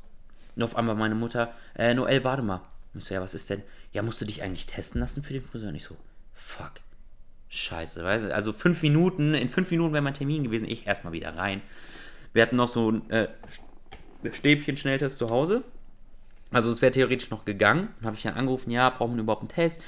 [0.55, 2.61] und auf einmal meine Mutter, äh, Noel, warte mal.
[2.93, 3.63] Ich so, ja, was ist denn?
[3.91, 5.69] Ja, musst du dich eigentlich testen lassen für den Friseur?
[5.69, 5.97] Und ich so,
[6.33, 6.73] fuck.
[7.53, 8.33] Scheiße, weißt du?
[8.33, 11.61] Also fünf Minuten, in fünf Minuten wäre mein Termin gewesen, ich erstmal wieder rein.
[12.31, 13.27] Wir hatten noch so ein äh,
[14.31, 15.63] Stäbchen-Schnelltest zu Hause.
[16.51, 17.89] Also es wäre theoretisch noch gegangen.
[17.99, 19.81] Dann habe ich dann angerufen, ja, brauchen wir überhaupt einen Test?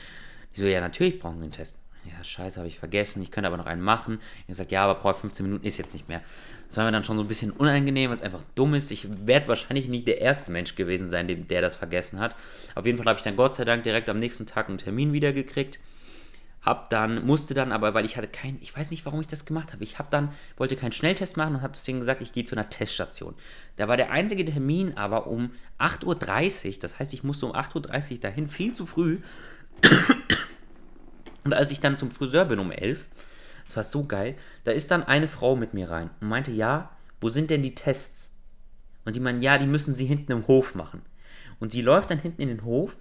[0.56, 1.78] Die so, ja, natürlich brauchen wir einen Test.
[2.04, 3.22] Ja, scheiße, habe ich vergessen.
[3.22, 4.20] Ich könnte aber noch einen machen.
[4.42, 6.22] Ich gesagt, ja, aber brauche 15 Minuten, ist jetzt nicht mehr.
[6.68, 8.92] Das war mir dann schon so ein bisschen unangenehm, weil es einfach dumm ist.
[8.92, 12.36] Ich werde wahrscheinlich nicht der erste Mensch gewesen sein, der das vergessen hat.
[12.76, 15.14] Auf jeden Fall habe ich dann Gott sei Dank direkt am nächsten Tag einen Termin
[15.14, 15.80] wieder gekriegt.
[16.64, 19.46] Hab dann, musste dann aber, weil ich hatte kein, ich weiß nicht, warum ich das
[19.46, 19.84] gemacht habe.
[19.84, 22.70] Ich habe dann, wollte keinen Schnelltest machen und habe deswegen gesagt, ich gehe zu einer
[22.70, 23.36] Teststation.
[23.76, 28.12] Da war der einzige Termin aber um 8.30 Uhr, das heißt, ich musste um 8.30
[28.14, 29.20] Uhr dahin, viel zu früh.
[31.44, 33.06] Und als ich dann zum Friseur bin um 11 Uhr,
[33.66, 36.92] das war so geil, da ist dann eine Frau mit mir rein und meinte, ja,
[37.20, 38.34] wo sind denn die Tests?
[39.06, 41.02] Und die meinen, ja, die müssen sie hinten im Hof machen.
[41.60, 42.96] Und sie läuft dann hinten in den Hof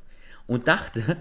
[0.46, 1.16] und dachte,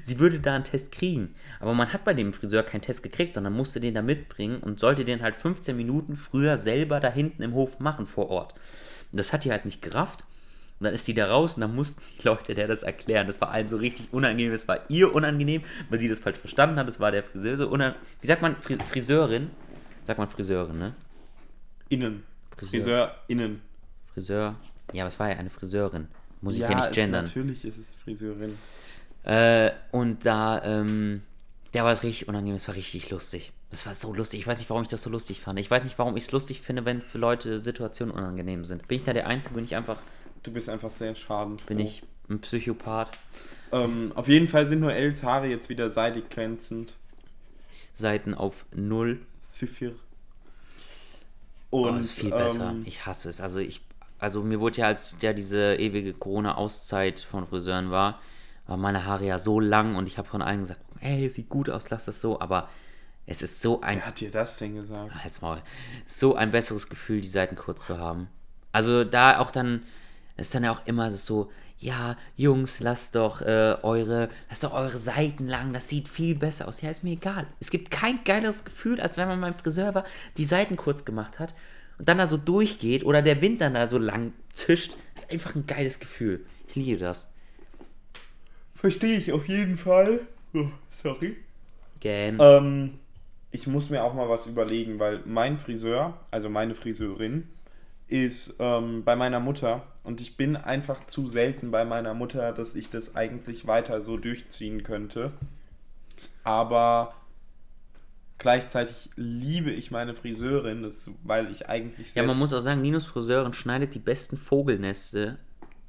[0.00, 1.34] sie würde da einen Test kriegen.
[1.58, 4.80] Aber man hat bei dem Friseur keinen Test gekriegt, sondern musste den da mitbringen und
[4.80, 8.54] sollte den halt 15 Minuten früher selber da hinten im Hof machen vor Ort.
[9.12, 10.24] Und das hat die halt nicht gerafft.
[10.78, 13.26] Und dann ist die da raus und dann mussten die Leute der das erklären.
[13.26, 14.52] Das war allen so richtig unangenehm.
[14.52, 16.88] Es war ihr unangenehm, weil sie das falsch verstanden hat.
[16.88, 18.02] Es war der Friseur so unangenehm.
[18.22, 19.50] Wie sagt man Fri Friseurin?
[20.06, 20.94] Sagt man Friseurin, ne?
[21.90, 22.22] Innen.
[22.56, 22.80] Friseur.
[22.80, 23.60] Friseur innen.
[24.14, 24.56] Friseur.
[24.92, 26.08] Ja, aber es war ja eine Friseurin.
[26.40, 27.26] Muss ich ja, ja nicht gendern.
[27.26, 28.56] Natürlich ist es Friseurin.
[29.22, 31.22] Äh, und da, ähm,
[31.74, 33.52] der war es richtig unangenehm, es war richtig lustig.
[33.70, 34.40] Das war so lustig.
[34.40, 35.58] Ich weiß nicht, warum ich das so lustig fand.
[35.60, 38.88] Ich weiß nicht, warum ich es lustig finde, wenn für Leute Situationen unangenehm sind.
[38.88, 39.54] Bin ich da der Einzige?
[39.54, 39.98] Bin ich einfach,
[40.42, 41.66] Du bist einfach sehr schadenfroh.
[41.66, 43.18] bin ich ein Psychopath?
[43.72, 46.96] Ähm, auf jeden Fall sind nur Els Haare jetzt wieder seidig glänzend.
[47.94, 49.20] Seiten auf null.
[49.42, 49.94] Zifir.
[51.70, 52.70] Und Und oh, ist viel besser.
[52.70, 53.40] ähm, Ich hasse es.
[53.40, 53.80] Also ich,
[54.18, 58.20] also mir wurde ja, als ja diese ewige Corona-Auszeit von Friseuren war,
[58.70, 61.68] waren meine Haare ja so lang und ich habe von allen gesagt, ey, sieht gut
[61.68, 62.68] aus, lass das so, aber
[63.26, 65.12] es ist so ein wer hat dir das denn gesagt?
[65.22, 65.60] Halt's Maul.
[66.06, 68.28] So ein besseres Gefühl, die Seiten kurz zu haben.
[68.72, 69.82] Also da auch dann,
[70.36, 74.98] ist dann ja auch immer so, ja, Jungs, lasst doch äh, eure, lasst doch eure
[74.98, 76.80] Seiten lang, das sieht viel besser aus.
[76.80, 77.46] Ja, ist mir egal.
[77.58, 80.04] Es gibt kein geileres Gefühl, als wenn man beim Friseur war,
[80.36, 81.54] die Seiten kurz gemacht hat
[81.98, 84.92] und dann da so durchgeht oder der Wind dann da so lang zischt.
[85.14, 86.46] Das ist einfach ein geiles Gefühl.
[86.68, 87.32] Ich liebe das.
[88.80, 90.20] Verstehe ich auf jeden Fall.
[90.54, 90.68] Oh,
[91.02, 91.36] sorry.
[92.00, 92.38] Gähn.
[92.40, 92.94] Ähm,
[93.50, 97.46] ich muss mir auch mal was überlegen, weil mein Friseur, also meine Friseurin,
[98.08, 102.74] ist ähm, bei meiner Mutter und ich bin einfach zu selten bei meiner Mutter, dass
[102.74, 105.32] ich das eigentlich weiter so durchziehen könnte.
[106.42, 107.14] Aber
[108.38, 113.04] gleichzeitig liebe ich meine Friseurin, das, weil ich eigentlich Ja, man muss auch sagen, Linus
[113.04, 115.38] Friseurin schneidet die besten Vogelneste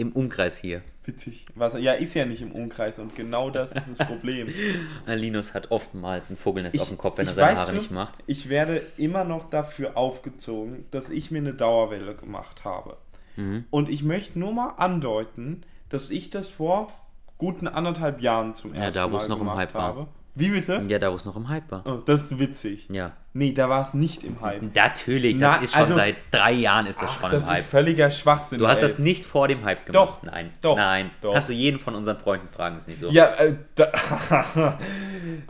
[0.02, 0.82] im Umkreis hier.
[1.06, 1.46] witzig.
[1.56, 4.48] Was, ja, ist ja nicht im Umkreis und genau das ist das Problem.
[5.06, 7.92] Linus hat oftmals ein Vogelnest auf dem Kopf, wenn er ich seine Haare schon, nicht
[7.92, 8.16] macht.
[8.28, 12.98] Ich werde immer noch dafür aufgezogen, dass ich mir eine Dauerwelle gemacht habe.
[13.36, 13.66] Mhm.
[13.70, 16.92] Und ich möchte nur mal andeuten, dass ich das vor
[17.38, 20.08] guten anderthalb Jahren zum Ja, ersten da, wo Mal es noch im gemacht Hype war.
[20.34, 20.82] Wie bitte?
[20.88, 21.86] Ja, da wo es noch im Hype war.
[21.86, 22.88] Oh, das ist witzig.
[22.90, 23.12] Ja.
[23.34, 24.62] Nee, da war es nicht im Hype.
[24.76, 27.50] Natürlich, das Na, ist schon also- seit drei Jahren ist das Ach, schon das im
[27.50, 27.60] Hype.
[27.60, 28.60] ist völliger Schwachsinn.
[28.60, 28.88] Du hast ey.
[28.88, 29.96] das nicht vor dem Hype gemacht.
[30.10, 30.52] Doch, Nein.
[30.62, 31.12] doch, Nein.
[31.22, 31.34] doch.
[31.34, 33.10] Kannst du jeden von unseren Freunden fragen, ist nicht so.
[33.10, 33.92] Ja, äh, da,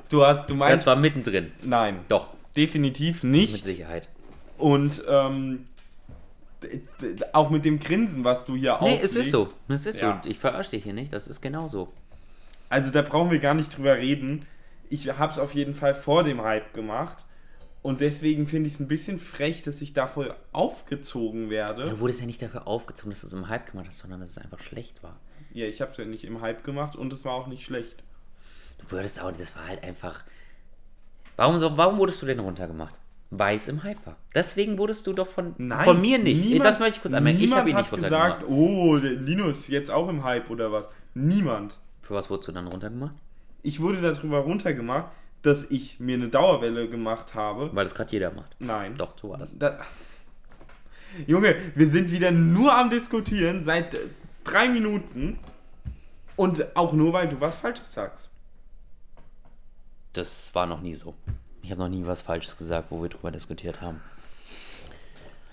[0.09, 0.87] du hast, du Das meinst.
[0.87, 1.51] war mittendrin.
[1.63, 2.27] nein, Doch.
[2.55, 3.63] definitiv Mit nicht.
[3.63, 4.07] Sicherheit.
[4.57, 5.67] Und ähm,
[7.33, 9.51] auch mit dem Grinsen, was du hier Nee, es ist so.
[9.67, 10.21] Es ist Ja.
[10.23, 10.29] so.
[10.29, 11.11] Ich verarsche dich hier nicht.
[11.13, 11.91] Das ist genau so.
[12.69, 14.45] Also da brauchen wir gar nicht drüber reden.
[14.91, 17.25] Ich habe es auf jeden Fall vor dem Hype gemacht.
[17.81, 21.89] Und deswegen finde ich es ein bisschen frech, dass ich davor aufgezogen werde.
[21.89, 24.31] Du wurdest ja nicht dafür aufgezogen, dass du es im Hype gemacht hast, sondern dass
[24.31, 25.15] es einfach schlecht war.
[25.51, 28.03] Ja, ich habe es ja nicht im Hype gemacht und es war auch nicht schlecht.
[28.77, 30.23] Du würdest auch, das war halt einfach.
[31.37, 32.99] Warum, so, warum wurdest du denn runtergemacht?
[33.31, 34.17] Weil es im Hype war.
[34.35, 36.43] Deswegen wurdest du doch von, Nein, von mir nicht.
[36.45, 37.37] niemand- das möchte ich kurz anmerken.
[37.39, 38.39] Ich niemand habe ihn nicht hat runtergemacht.
[38.41, 40.87] gesagt, oh, Linus jetzt auch im Hype oder was.
[41.15, 41.79] Niemand.
[42.01, 43.15] Für was wurdest du dann runtergemacht?
[43.63, 45.07] Ich wurde darüber runtergemacht,
[45.41, 47.69] dass ich mir eine Dauerwelle gemacht habe.
[47.73, 48.55] Weil das gerade jeder macht.
[48.59, 48.95] Nein.
[48.97, 49.57] Doch, so war das.
[49.57, 49.79] Da,
[51.27, 53.99] Junge, wir sind wieder nur am Diskutieren seit äh,
[54.43, 55.39] drei Minuten.
[56.35, 58.29] Und auch nur, weil du was Falsches sagst.
[60.13, 61.13] Das war noch nie so.
[61.61, 64.01] Ich habe noch nie was Falsches gesagt, wo wir drüber diskutiert haben.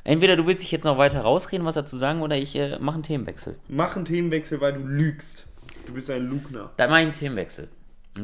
[0.04, 2.94] Entweder du willst dich jetzt noch weiter rausreden, was dazu sagen, oder ich äh, mache
[2.94, 3.58] einen Themenwechsel.
[3.68, 5.46] Mach einen Themenwechsel, weil du lügst.
[5.86, 6.70] Du bist ein Lugner.
[6.78, 7.68] Dann mache ich einen Themenwechsel.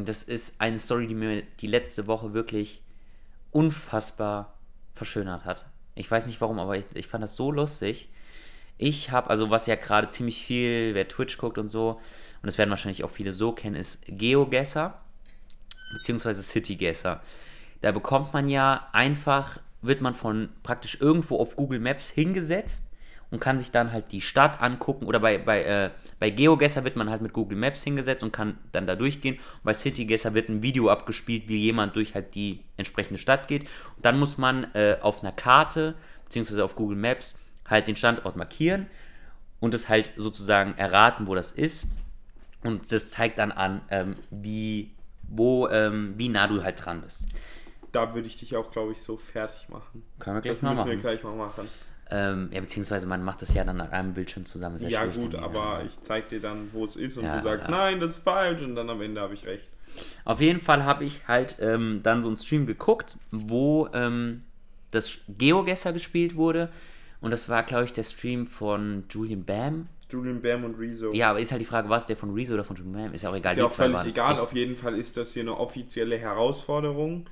[0.05, 2.83] Das ist eine Story, die mir die letzte Woche wirklich
[3.51, 4.55] unfassbar
[4.95, 5.67] verschönert hat.
[5.95, 8.09] Ich weiß nicht warum, aber ich, ich fand das so lustig.
[8.79, 12.01] Ich habe, also was ja gerade ziemlich viel, wer Twitch guckt und so,
[12.43, 15.01] und das werden wahrscheinlich auch viele so kennen, ist GeoGuessr
[15.95, 17.23] beziehungsweise CityGuessr.
[17.81, 22.91] Da bekommt man ja einfach, wird man von praktisch irgendwo auf Google Maps hingesetzt
[23.31, 26.97] und kann sich dann halt die Stadt angucken oder bei, bei, äh, bei GeoGuessr wird
[26.97, 29.37] man halt mit Google Maps hingesetzt und kann dann da durchgehen.
[29.37, 33.63] Und bei CityGuessr wird ein Video abgespielt, wie jemand durch halt die entsprechende Stadt geht.
[33.97, 37.35] Und dann muss man äh, auf einer Karte beziehungsweise auf Google Maps
[37.69, 38.87] halt den Standort markieren
[39.61, 41.87] und es halt sozusagen erraten, wo das ist.
[42.63, 44.91] Und das zeigt dann an, ähm, wie
[45.29, 47.27] wo, ähm, wie nah du halt dran bist.
[47.93, 50.05] Da würde ich dich auch, glaube ich, so fertig machen.
[50.19, 51.01] Können wir gleich Das mal müssen wir machen.
[51.01, 51.69] gleich mal machen.
[52.11, 54.77] Ähm, ja, beziehungsweise man macht das ja dann an einem Bildschirm zusammen.
[54.79, 57.65] Ja, schwierig, gut, aber ich zeig dir dann, wo es ist und Ja, du sagst,
[57.65, 57.71] ja.
[57.71, 59.67] nein, das ist falsch und dann am Ende habe ich recht.
[60.25, 64.43] Auf jeden Fall habe ich halt ähm, dann so einen Stream geguckt, wo ähm,
[64.91, 66.71] das GeoGuessr gespielt wurde.
[67.21, 69.89] Und das war, glaube ich, der Stream von Julian Bam.
[70.11, 71.13] Julian Bam und Rezo.
[71.13, 73.15] Ja, aber ist halt die Frage, was der von Rezo oder von Julian Bam?
[73.15, 73.53] Ist ja auch egal.
[73.53, 74.07] Ist ja auch völlig es.
[74.07, 74.33] egal.
[74.33, 77.27] Ist Auf jeden Fall ist das hier eine offizielle Herausforderung.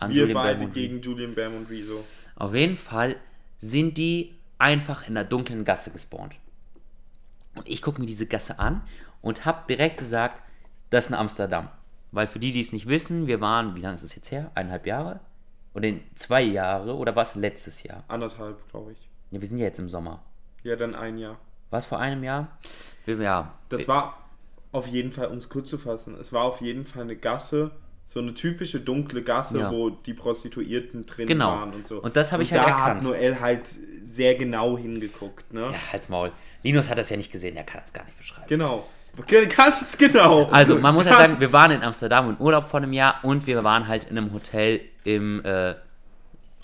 [0.00, 2.04] Wir Julian beide gegen Julian Bam und Rezo.
[2.36, 3.16] Auf jeden Fall
[3.58, 6.34] sind die einfach in der dunklen Gasse gespawnt.
[7.54, 8.82] Und ich gucke mir diese Gasse an
[9.20, 10.42] und habe direkt gesagt,
[10.90, 11.68] das ist in Amsterdam.
[12.12, 14.50] Weil für die, die es nicht wissen, wir waren, wie lange ist es jetzt her?
[14.54, 15.20] Eineinhalb Jahre?
[15.74, 16.96] Oder in zwei Jahre?
[16.96, 18.04] Oder was letztes Jahr?
[18.08, 19.08] Anderthalb, glaube ich.
[19.30, 20.22] Ja, wir sind ja jetzt im Sommer.
[20.62, 21.38] Ja, dann ein Jahr.
[21.70, 22.58] Was vor einem Jahr?
[23.06, 23.52] Ja.
[23.68, 24.24] Das war
[24.72, 27.70] auf jeden Fall, um es kurz zu fassen, es war auf jeden Fall eine Gasse,
[28.10, 29.70] so eine typische dunkle Gasse, Ja.
[29.70, 31.50] wo die Prostituierten drin Genau.
[31.52, 32.00] waren und so.
[32.02, 33.02] Und das habe ich da halt hat erkannt.
[33.04, 33.60] Noel halt
[34.02, 35.68] sehr genau hingeguckt, ne?
[35.72, 36.32] Ja, halt's Maul.
[36.62, 38.46] Linus hat das ja nicht gesehen, er kann das gar nicht beschreiben.
[38.48, 38.88] Genau.
[39.26, 40.44] Ge- Ganz genau.
[40.46, 43.16] Also, man muss halt Ganz- sagen, wir waren in Amsterdam im Urlaub vor einem Jahr
[43.24, 45.74] und wir waren halt in einem Hotel im, äh,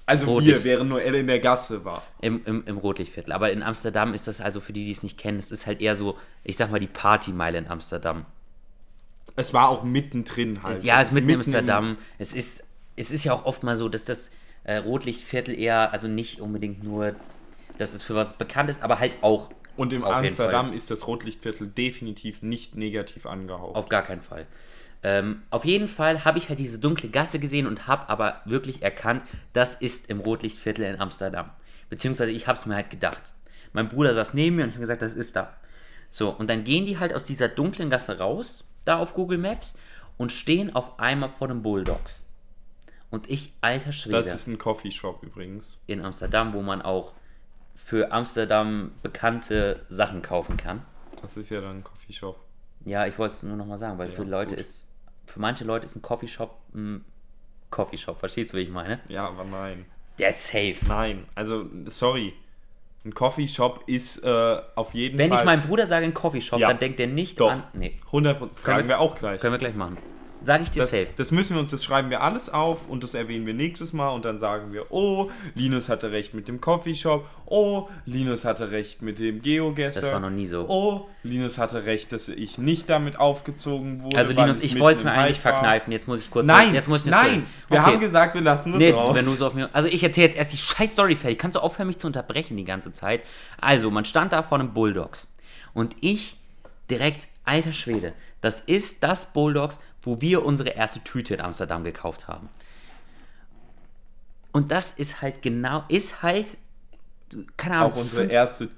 [0.07, 0.59] Also Rotlicht.
[0.59, 2.03] wir, während Noel in der Gasse war.
[2.21, 3.33] im, im, im Rotlichtviertel.
[3.33, 5.81] Aber in Amsterdam ist das also für die, die es nicht kennen, es ist halt
[5.83, 8.25] eher so, ich sag mal, die Partymeile in Amsterdam.
[9.37, 10.85] Es war auch mittendrin halt.
[10.85, 11.99] ja, es ist mitten in im- Amsterdam.
[12.19, 12.67] Es ist,
[12.97, 14.31] es ist ja auch oft mal so, dass das
[14.65, 17.15] äh, Rotlichtviertel eher, also nicht unbedingt nur,
[17.79, 21.67] dass es für was bekannt ist, aber halt auch Und im Amsterdam ist das Rotlichtviertel
[21.67, 23.75] definitiv nicht negativ angehaucht.
[23.75, 24.47] Auf gar keinen Fall.
[25.03, 28.83] Ähm, auf jeden Fall habe ich halt diese dunkle Gasse gesehen und habe aber wirklich
[28.83, 31.51] erkannt, das ist im Rotlichtviertel in Amsterdam.
[31.91, 33.35] Beziehungsweise ich habe es mir halt gedacht.
[33.75, 35.53] Mein Bruder saß neben mir und ich habe gesagt, das ist da.
[36.11, 39.75] So, und dann gehen die halt aus dieser dunklen Gasse raus, da auf Google Maps,
[40.17, 42.25] und stehen auf einmal vor den Bulldogs.
[43.11, 45.79] Und ich, alter Schwede, das ist ein Coffeeshop übrigens.
[45.87, 47.13] in Amsterdam, wo man auch
[47.75, 50.83] für Amsterdam bekannte Sachen kaufen kann.
[51.21, 52.41] Das ist ja dann ein Coffeeshop.
[52.85, 54.61] Ja, ich wollte es nur nochmal sagen, weil Ja, für Leute gut.
[54.61, 54.89] ist,
[55.27, 57.05] für manche Leute ist ein Coffeeshop ein
[57.71, 58.19] Coffeeshop.
[58.19, 59.01] Verstehst du, wie ich meine?
[59.09, 59.87] Ja, aber nein.
[60.19, 60.77] Der ist safe.
[60.87, 62.35] Nein, also sorry.
[63.05, 65.41] Ein Coffeeshop ist äh, auf jeden Wenn Fall.
[65.41, 66.69] ich meinem Bruder sage ein Coffeeshop, Ja.
[66.69, 67.51] dann denkt er nicht Doch.
[67.53, 67.63] an.
[67.75, 69.41] Nee, 100 fragen wir auch gleich.
[69.41, 69.99] können wir gleich machen.
[70.45, 71.09] Sage ich dir Das, safe.
[71.17, 74.11] das müssen wir uns, das schreiben wir alles auf und das erwähnen wir nächstes Mal
[74.11, 79.03] und dann sagen wir, oh, Linus hatte recht mit dem Coffeeshop, oh, Linus hatte recht
[79.03, 80.01] mit dem Geogesser.
[80.01, 80.67] Das war noch nie so.
[80.69, 84.17] Oh, Linus hatte recht, dass ich nicht damit aufgezogen wurde.
[84.19, 85.53] also Linus, ich wollte es mir eigentlich war.
[85.53, 85.93] verkneifen.
[85.93, 86.47] Jetzt muss ich kurz.
[86.47, 89.15] Nein, jetzt muss ich nein, wir haben gesagt, wir lassen das Nee, raus.
[89.15, 89.69] wenn du so auf mir.
[89.73, 91.39] Also ich erzähle jetzt erst die scheiß Story fertig.
[91.39, 93.23] Kannst du aufhören, mich zu unterbrechen die ganze Zeit?
[93.61, 95.33] Also, man stand da vor einem Bulldogs.
[95.73, 96.37] Und ich
[96.91, 102.29] direkt, alter Schwede, das ist das Bulldogs, wo wir unsere erste Tüte in Amsterdam gekauft
[102.29, 102.49] haben.
[104.53, 106.57] Und das ist halt genau, ist halt,
[107.57, 108.71] keine Ahnung, auch unsere erste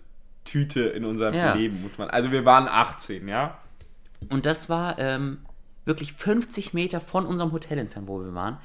[0.45, 1.55] Tüte in unserem Ja.
[1.55, 2.09] Leben, muss man.
[2.09, 3.59] Also wir waren 18, ja?
[4.31, 5.39] Und das war ähm,
[5.85, 8.57] wirklich 50 Meter von unserem Hotel entfernt, wo wir waren.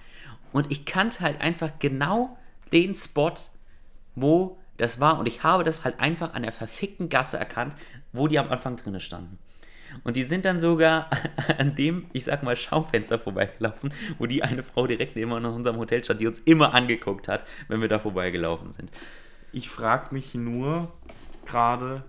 [0.54, 2.38] Und ich kannte halt einfach genau
[2.72, 3.34] den Spot,
[4.16, 5.20] wo das war.
[5.20, 7.76] Und ich habe das halt einfach an der verfickten Gasse erkannt,
[8.14, 9.38] wo die am Anfang drinne standen.
[10.04, 11.10] Und die sind dann sogar
[11.58, 16.04] an dem, ich sag mal, Schaufenster vorbeigelaufen, wo die eine Frau direkt neben unserem Hotel
[16.04, 18.90] stand, die uns immer angeguckt hat, wenn wir da vorbeigelaufen sind.
[19.52, 20.92] Ich frage mich nur
[21.46, 22.04] gerade,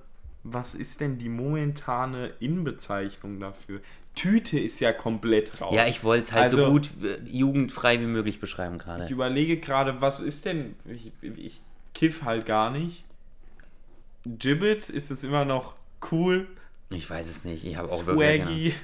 [0.44, 3.80] was ist denn die momentane Inbezeichnung dafür?
[4.14, 5.74] Tüte ist ja komplett raus.
[5.74, 9.04] Ja, ich wollte es halt so Also- gut äh, jugendfrei wie möglich beschreiben gerade.
[9.04, 10.76] Ich überlege gerade, was ist denn.
[10.86, 11.62] Ich, ich
[11.94, 13.04] kiff halt gar nicht.
[14.24, 15.74] Gibbet, ist es immer noch
[16.10, 16.46] cool?
[16.94, 17.64] Ich weiß es nicht.
[17.64, 18.42] Ich habe auch wirklich.
[18.42, 18.74] Swaggy.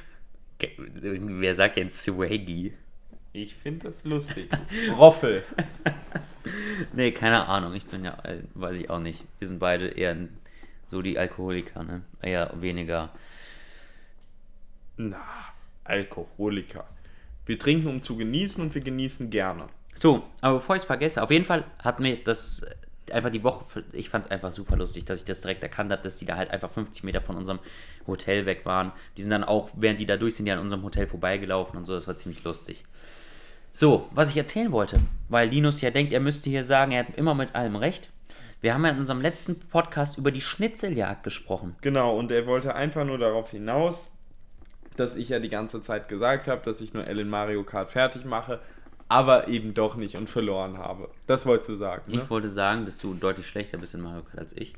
[0.58, 2.72] Ge- Wer sagt denn Swaggy?
[3.32, 4.50] Ich finde das lustig.
[4.96, 5.42] Roffel.
[6.94, 7.74] Nee, keine Ahnung.
[7.74, 9.22] Ich bin ja, äh, weiß ich auch nicht.
[9.38, 10.16] Wir sind beide eher
[10.86, 12.00] so die Alkoholiker, ne?
[12.22, 13.10] Eher weniger.
[14.96, 15.20] Na,
[15.84, 16.86] Alkoholiker.
[17.44, 19.68] Wir trinken, um zu genießen und wir genießen gerne.
[19.94, 22.64] So, aber bevor ich es vergesse, auf jeden Fall hat mir das
[23.12, 26.02] einfach die Woche, ich fand es einfach super lustig, dass ich das direkt erkannt habe,
[26.02, 27.58] dass die da halt einfach 50 Meter von unserem
[28.06, 28.92] Hotel weg waren.
[29.16, 31.86] Die sind dann auch, während die da durch sind, die an unserem Hotel vorbeigelaufen und
[31.86, 32.84] so, das war ziemlich lustig.
[33.72, 34.98] So, was ich erzählen wollte,
[35.28, 38.10] weil Linus ja denkt, er müsste hier sagen, er hat immer mit allem recht.
[38.60, 41.76] Wir haben ja in unserem letzten Podcast über die Schnitzeljagd gesprochen.
[41.80, 44.10] Genau, und er wollte einfach nur darauf hinaus,
[44.96, 48.24] dass ich ja die ganze Zeit gesagt habe, dass ich nur Ellen Mario Kart fertig
[48.24, 48.58] mache,
[49.08, 51.10] aber eben doch nicht und verloren habe.
[51.26, 52.20] Das wolltest du sagen, ne?
[52.22, 54.74] Ich wollte sagen, dass du deutlich schlechter bist in Mario Kart als ich.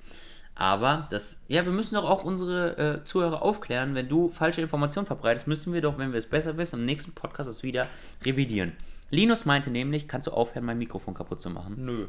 [0.55, 3.95] Aber das, ja, wir müssen doch auch unsere äh, Zuhörer aufklären.
[3.95, 7.12] Wenn du falsche Informationen verbreitest, müssen wir doch, wenn wir es besser wissen, im nächsten
[7.12, 7.87] Podcast es wieder
[8.24, 8.76] revidieren.
[9.11, 11.85] Linus meinte nämlich, kannst du aufhören, mein Mikrofon kaputt zu machen?
[11.85, 12.07] Nö.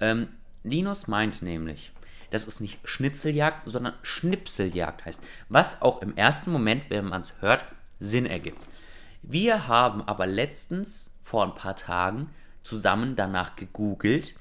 [0.00, 0.28] Ähm,
[0.64, 1.92] Linus meint nämlich,
[2.30, 5.22] dass es nicht Schnitzeljagd, sondern Schnipseljagd heißt.
[5.48, 7.64] Was auch im ersten Moment, wenn man es hört,
[8.00, 8.68] Sinn ergibt.
[9.30, 12.30] Wir haben aber letztens, vor ein paar Tagen,
[12.62, 14.34] zusammen danach gegoogelt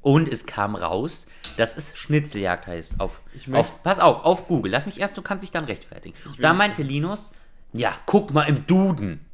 [0.00, 2.98] und es kam raus, dass es Schnitzeljagd heißt.
[2.98, 3.20] Auf,
[3.52, 4.72] auf, pass auf, auf Google.
[4.72, 6.16] Lass mich erst, du kannst dich dann rechtfertigen.
[6.40, 7.30] Da meinte Linus,
[7.72, 9.24] ja, guck mal im Duden.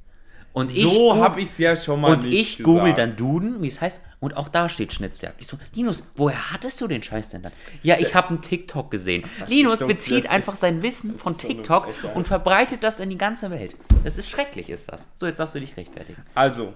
[0.53, 2.99] Und ich So habe ich es ja schon mal und ich google gesagt.
[2.99, 5.41] dann Duden, wie es heißt, und auch da steht Schnitzeljagd.
[5.41, 7.53] Ich so, Linus, woher hattest du den Scheiß denn dann?
[7.83, 9.25] Ja, ich habe einen TikTok gesehen.
[9.47, 12.17] Linus so- bezieht das einfach ist- sein Wissen von so TikTok Frechheit.
[12.17, 13.77] und verbreitet das in die ganze Welt.
[14.03, 15.07] Das ist schrecklich, ist das.
[15.15, 16.23] So, jetzt darfst du dich rechtfertigen.
[16.35, 16.75] Also,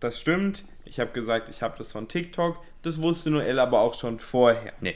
[0.00, 0.64] das stimmt.
[0.86, 2.56] Ich habe gesagt, ich habe das von TikTok.
[2.82, 4.72] Das wusste Noel aber auch schon vorher.
[4.80, 4.94] Nee.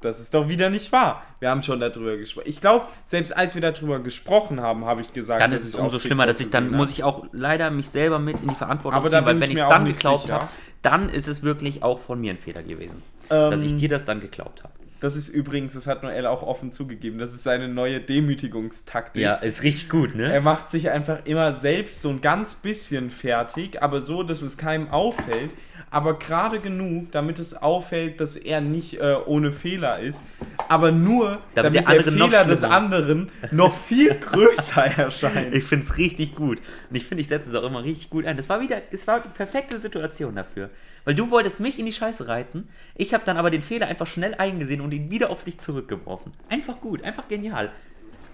[0.00, 1.22] Das ist doch wieder nicht wahr.
[1.40, 2.48] Wir haben schon darüber gesprochen.
[2.48, 5.98] Ich glaube, selbst als wir darüber gesprochen haben, habe ich gesagt, Dann ist es umso
[5.98, 9.08] schlimmer, dass ich dann, muss ich auch leider mich selber mit in die Verantwortung Aber
[9.08, 10.48] ziehen, weil wenn ich es dann geglaubt habe,
[10.82, 13.02] dann ist es wirklich auch von mir ein Fehler gewesen.
[13.28, 14.72] dass ich Ähm, dir das dann geglaubt habe.
[15.00, 19.22] Das ist übrigens, das hat Noel auch offen zugegeben, das ist seine neue Demütigungstaktik.
[19.22, 20.32] Ja, ist richtig gut, ne?
[20.32, 24.56] Er macht sich einfach immer selbst so ein ganz bisschen fertig, aber so, dass es
[24.56, 25.50] keinem auffällt.
[25.90, 30.20] Aber gerade genug, damit es auffällt, dass er nicht äh, ohne Fehler ist.
[30.68, 35.54] Aber nur, Damit damit, der der, Fehler des anderen noch viel größer erscheint.
[35.54, 36.58] Ich finde es richtig gut.
[36.90, 38.36] Und ich finde, ich setze es auch immer richtig gut ein.
[38.36, 40.68] Das war wieder, das war die perfekte Situation dafür.
[41.04, 42.68] Weil du wolltest mich in die Scheiße reiten.
[42.94, 46.32] Ich habe dann aber den Fehler einfach schnell eingesehen und ihn wieder auf dich zurückgeworfen.
[46.50, 47.72] Einfach gut, einfach genial.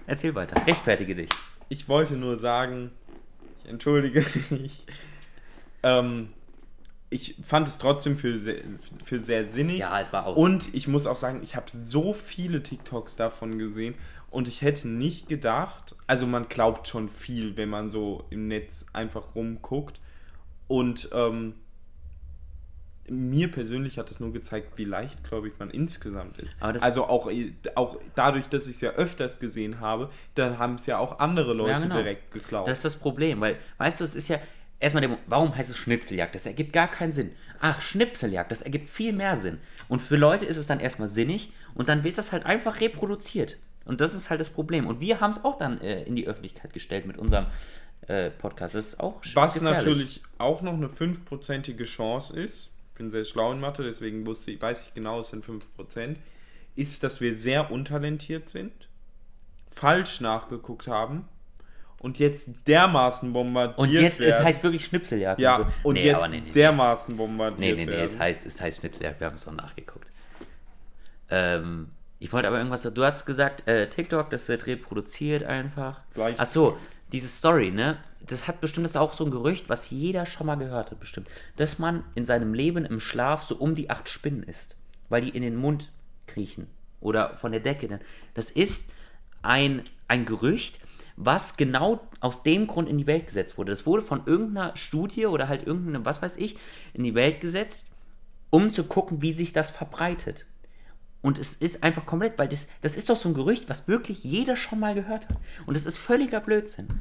[0.09, 0.67] Erzähl weiter.
[0.67, 1.31] Rechtfertige dich.
[1.69, 2.91] Ich wollte nur sagen,
[3.63, 4.87] ich entschuldige mich.
[5.85, 6.31] Ähm,
[7.11, 8.63] ich fand es trotzdem für sehr,
[9.05, 9.79] für sehr sinnig.
[9.79, 10.37] Ja, es war auch.
[10.37, 13.95] Und ich muss auch sagen, ich habe so viele TikToks davon gesehen
[14.31, 18.85] und ich hätte nicht gedacht, also man glaubt schon viel, wenn man so im Netz
[18.93, 20.01] einfach rumguckt.
[20.67, 21.55] Und ähm,
[23.09, 26.57] mir persönlich hat es nur gezeigt, wie leicht, glaube ich, man insgesamt ist.
[26.61, 27.31] Also auch,
[27.75, 31.53] auch dadurch, dass ich es ja öfters gesehen habe, dann haben es ja auch andere
[31.53, 31.97] Leute Ja, genau.
[31.97, 32.67] direkt geklaut.
[32.67, 34.39] Das ist das Problem, weil, weißt du, es ist ja.
[34.85, 36.35] Erstmal, der, warum heißt es Schnitzeljagd?
[36.35, 37.31] Das ergibt gar keinen Sinn.
[37.59, 39.59] Ach, Schnipseljagd, das ergibt viel mehr Sinn.
[39.89, 43.57] Und für Leute ist es dann erstmal sinnig und dann wird das halt einfach reproduziert.
[43.87, 44.87] Und das ist halt das Problem.
[44.87, 47.47] Und wir haben es auch dann äh, in die Öffentlichkeit gestellt mit unserem
[48.09, 48.75] äh, Podcast.
[48.75, 49.63] Das ist auch Was gefährlich.
[49.79, 54.51] natürlich auch noch eine fünfprozentige Chance ist, ich bin sehr schlau in Mathe, deswegen wusste
[54.51, 56.17] ich, weiß ich genau, es sind 5%,
[56.77, 58.73] ist, dass wir sehr untalentiert sind,
[59.71, 61.27] falsch nachgeguckt haben
[62.05, 64.35] und jetzt dermaßen bombardiert Und jetzt, werden.
[64.39, 65.41] es heißt wirklich Schnipseljagd.
[65.41, 65.89] ja, und, so.
[65.89, 68.05] und nee, jetzt aber nee, nee, dermaßen nee, bombardiert nee, nee, werden.
[68.05, 69.21] es heißt, es heißt Schnitzeljagd.
[69.21, 70.07] Wir haben es auch nachgeguckt.
[71.31, 71.89] Ähm,
[72.19, 76.01] ich wollte aber irgendwas, du hast gesagt, äh, TikTok, das wird reproduziert einfach.
[76.15, 76.79] Gleich- Ach so,
[77.13, 77.99] diese Story, ne?
[78.27, 81.01] Das hat bestimmt, das ist auch so ein Gerücht, was jeder schon mal gehört hat,
[81.01, 81.29] bestimmt.
[81.57, 84.77] Dass man in seinem Leben im Schlaf so um die acht Spinnen isst.
[85.11, 85.91] Weil die in den Mund
[86.27, 86.67] kriechen.
[87.01, 88.01] Oder von der Decke.
[88.33, 88.91] Das ist
[89.43, 90.81] ein, ein Gerücht,
[91.17, 93.71] was genau aus dem Grund in die Welt gesetzt wurde.
[93.73, 96.57] Das wurde von irgendeiner Studie oder halt irgendeine, was weiß ich,
[96.93, 97.91] in die Welt gesetzt,
[98.51, 100.47] um zu gucken, wie sich das verbreitet.
[101.23, 104.25] Und es ist einfach komplett, weil das, das ist doch so ein Gerücht, was wirklich
[104.25, 105.37] jeder schon mal gehört hat.
[105.67, 107.01] Und es ist völliger Blödsinn.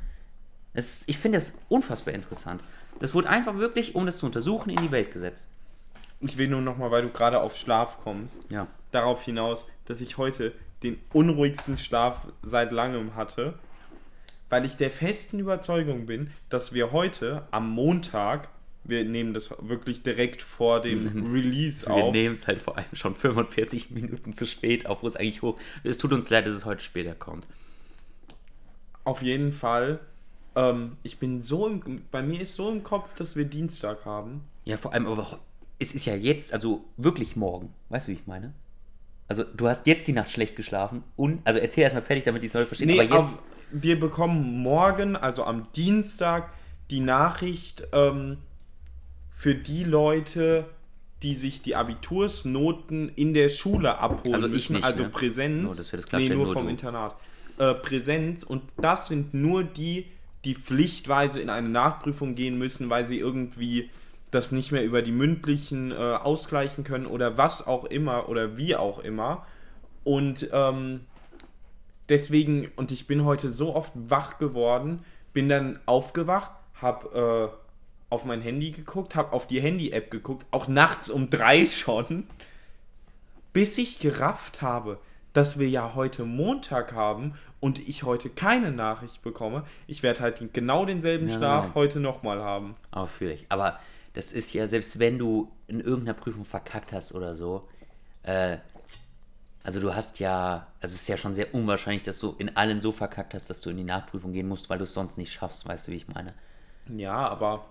[0.73, 2.61] Ist, ich finde das unfassbar interessant.
[2.99, 5.45] Das wurde einfach wirklich, um das zu untersuchen, in die Welt gesetzt.
[6.21, 8.67] Ich will nur nochmal, weil du gerade auf Schlaf kommst, Ja.
[8.91, 10.53] darauf hinaus, dass ich heute
[10.83, 13.55] den unruhigsten Schlaf seit langem hatte,
[14.53, 18.49] weil ich der festen Überzeugung bin, dass wir heute am Montag,
[18.83, 22.85] wir nehmen das wirklich direkt vor dem Release Wir auf, nehmen es halt vor allem
[22.93, 25.57] schon 45 Minuten zu spät auf, wo es eigentlich hoch.
[25.83, 27.47] Es tut uns leid, dass es heute später kommt.
[29.05, 29.99] auf jeden Fall,
[30.55, 34.41] ähm, ich bin so im, bei mir ist so im Kopf, dass wir Dienstag haben.
[34.65, 35.39] Ja, vor allem aber
[35.79, 37.73] es ist ja jetzt, also wirklich morgen.
[37.89, 38.53] Weißt du, wie ich meine?
[39.27, 42.47] Also, du hast jetzt die Nacht schlecht geschlafen und, also erzähl erstmal fertig, damit die
[42.47, 43.39] es Leute verstehen, Nee, aber jetzt.
[43.73, 46.53] Wir bekommen morgen, also am Dienstag,
[46.91, 48.37] die Nachricht ähm,
[49.35, 50.65] für die Leute,
[51.23, 55.09] die sich die Abitursnoten in der Schule abholen Also ich müssen, nicht, also ne?
[55.09, 55.63] Präsenz.
[55.63, 56.71] Nur, dass wir das nee, nur nur vom du.
[56.71, 57.15] Internat.
[57.57, 60.05] Äh, Präsenz und das sind nur die,
[60.45, 63.89] die pflichtweise in eine Nachprüfung gehen müssen, weil sie irgendwie
[64.31, 68.75] das nicht mehr über die mündlichen äh, ausgleichen können oder was auch immer oder wie
[68.75, 69.45] auch immer.
[70.03, 71.01] Und ähm,
[72.09, 76.51] deswegen, und ich bin heute so oft wach geworden, bin dann aufgewacht,
[76.81, 77.47] hab äh,
[78.09, 82.25] auf mein Handy geguckt, hab auf die Handy-App geguckt, auch nachts um drei schon.
[83.53, 84.97] bis ich gerafft habe,
[85.33, 89.63] dass wir ja heute Montag haben und ich heute keine Nachricht bekomme.
[89.87, 91.75] Ich werde halt genau denselben Ja, Schlaf nein.
[91.75, 92.75] heute nochmal haben.
[92.91, 93.45] Aber fühle ich.
[93.49, 93.79] Aber
[94.13, 97.67] das ist ja, selbst wenn du in irgendeiner Prüfung verkackt hast oder so,
[98.23, 98.57] äh,
[99.63, 102.81] also du hast ja, also es ist ja schon sehr unwahrscheinlich, dass du in allen
[102.81, 105.31] so verkackt hast, dass du in die Nachprüfung gehen musst, weil du es sonst nicht
[105.31, 106.33] schaffst, weißt du, wie ich meine?
[106.89, 107.65] Ja, aber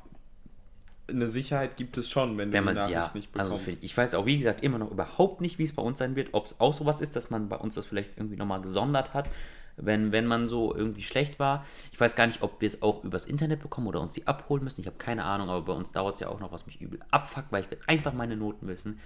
[1.08, 3.64] eine Sicherheit gibt es schon, wenn du Wenn die man Nachricht ja, nicht also bekommst.
[3.80, 6.16] für, ich weiß auch, wie gesagt, immer noch überhaupt nicht, wie es bei uns sein
[6.16, 9.12] wird, ob es auch sowas ist, dass man bei uns das vielleicht irgendwie nochmal gesondert
[9.12, 9.30] hat,
[9.76, 11.66] wenn, wenn man so irgendwie schlecht war.
[11.92, 14.64] Ich weiß gar nicht, ob wir es auch übers Internet bekommen oder uns die abholen
[14.64, 14.80] müssen.
[14.80, 17.00] Ich habe keine Ahnung, aber bei uns dauert es ja auch noch, was mich übel
[17.10, 19.00] abfuckt, weil ich will einfach meine Noten wissen.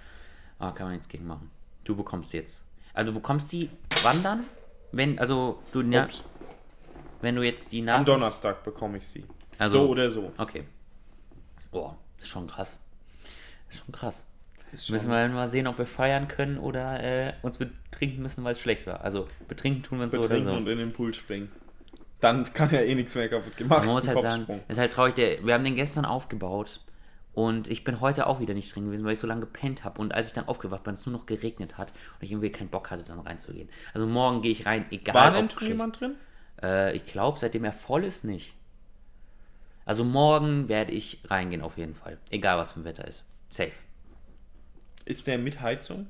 [0.59, 1.49] Aber kann man nichts gegen machen.
[1.83, 2.63] Du bekommst jetzt.
[2.97, 3.69] Also du bekommst sie
[4.01, 4.45] wann dann?
[4.91, 6.23] Wenn, also du, ja, Ups.
[7.21, 8.07] wenn du jetzt die Am Nachricht...
[8.07, 9.23] Donnerstag bekomme ich sie.
[9.59, 10.31] Also- so oder so.
[10.35, 10.63] Okay.
[11.69, 12.75] Boah, ist schon krass.
[13.69, 14.25] Ist schon krass.
[14.71, 18.53] Ist Müssen wir mal sehen, ob wir feiern können oder äh, uns betrinken müssen, weil
[18.53, 19.01] es schlecht war.
[19.01, 20.51] Also betrinken tun wir uns so oder so.
[20.51, 21.51] und in den Pool springen.
[22.19, 23.85] Dann kann ja eh nichts mehr kaputt gemacht.
[23.85, 26.81] Man muss halt sagen, ist halt traurig, der, wir haben den gestern aufgebaut
[27.37, 30.01] und ich bin heute auch wieder nicht drin gewesen, weil ich so lange gepennt habe
[30.01, 32.69] und als ich dann aufgewacht bin, es nur noch geregnet hat und ich irgendwie keinen
[32.69, 33.69] Bock hatte, dann reinzugehen.
[33.93, 36.15] Also morgen gehe ich rein, egal War denn schon jemand drin?
[36.63, 38.55] Äh, ich glaube, seitdem er voll ist, nicht.
[39.85, 42.17] Also morgen werde ich reingehen auf jeden Fall.
[42.31, 43.23] Egal was für ein Wetter ist.
[43.49, 43.71] Safe.
[45.05, 46.07] Ist der mit Heizung?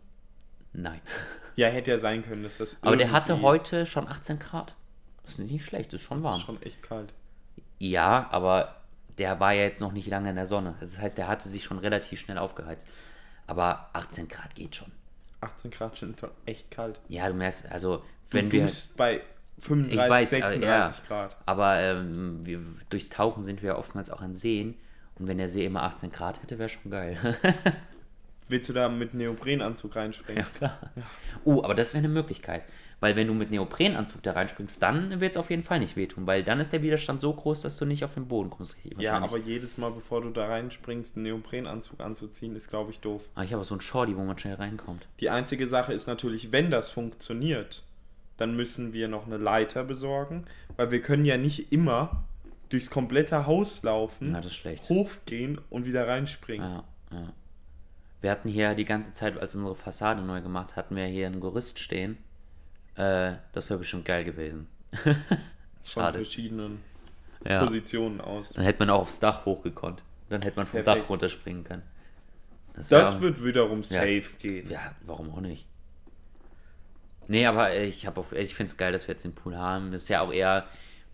[0.72, 1.02] Nein.
[1.58, 2.78] Ja, hätte ja sein können, dass das.
[2.84, 4.76] Aber der hatte heute schon 18 Grad.
[5.24, 6.36] Das ist nicht schlecht, das ist schon Das warm.
[6.36, 7.14] ist schon echt kalt.
[7.80, 8.77] Ja, aber
[9.18, 10.76] der war ja jetzt noch nicht lange in der Sonne.
[10.80, 12.88] Das heißt, der hatte sich schon relativ schnell aufgeheizt.
[13.48, 14.92] Aber 18 Grad geht schon.
[15.42, 17.00] 18 Grad sind schon echt kalt.
[17.08, 17.98] Ja, du merkst, also
[18.30, 18.64] Du wenn wir.
[18.64, 19.22] duschst bei
[19.60, 20.94] 35, Ich weiß, aber 36 ja.
[21.08, 21.38] Grad.
[21.46, 22.60] Aber ähm, wir,
[22.90, 24.76] durchs Tauchen sind wir ja oftmals auch an Seen.
[25.16, 27.18] Und wenn der See immer 18 Grad hätte, wäre schon geil.
[28.50, 30.44] Willst du da mit Neoprenanzug reinspringen?
[30.44, 30.80] ja, klar.
[31.44, 32.64] Oh, aber das wäre eine Möglichkeit.
[33.00, 36.26] Weil wenn du mit Neoprenanzug da reinspringst, dann wird es auf jeden Fall nicht wehtun.
[36.26, 38.76] Weil dann ist der Widerstand so groß, dass du nicht auf den Boden kommst.
[38.78, 43.00] Richtig Ja, aber jedes Mal, bevor du da reinspringst, einen Neoprenanzug anzuziehen, ist, glaube ich,
[43.00, 43.22] doof.
[43.36, 45.08] Aber ich habe so einen Shorty, wo man schnell reinkommt.
[45.20, 47.84] Die einzige Sache ist natürlich, wenn das funktioniert,
[48.38, 50.46] dann müssen wir noch eine Leiter besorgen,
[50.76, 52.24] weil wir können ja nicht immer
[52.70, 54.90] durchs komplette Haus laufen, ist schlecht.
[54.90, 56.68] hochgehen und wieder reinspringen.
[56.68, 57.34] Ja, ja.
[58.22, 61.40] Wir hatten hier die ganze Zeit, als unsere Fassade neu gemacht, hatten wir hier ein
[61.40, 62.18] Gerüst stehen.
[62.98, 64.68] Äh, das wäre bestimmt geil gewesen.
[65.84, 66.80] Von verschiedenen
[67.48, 67.64] Ja.
[67.64, 68.50] Positionen aus.
[68.54, 70.04] Dann hätte man auch aufs Dach hochgekonnt.
[70.30, 71.04] Dann hätte man vom Perfekt.
[71.06, 71.84] Dach runterspringen können.
[72.76, 73.88] Das wär- wird wiederum Ja.
[74.02, 74.70] safe gehen.
[74.70, 75.66] Ja, warum auch nicht?
[77.30, 79.92] Nee, aber ich habe ich finde es geil, dass wir jetzt den Pool haben.
[79.92, 80.66] Das ist ja auch eher,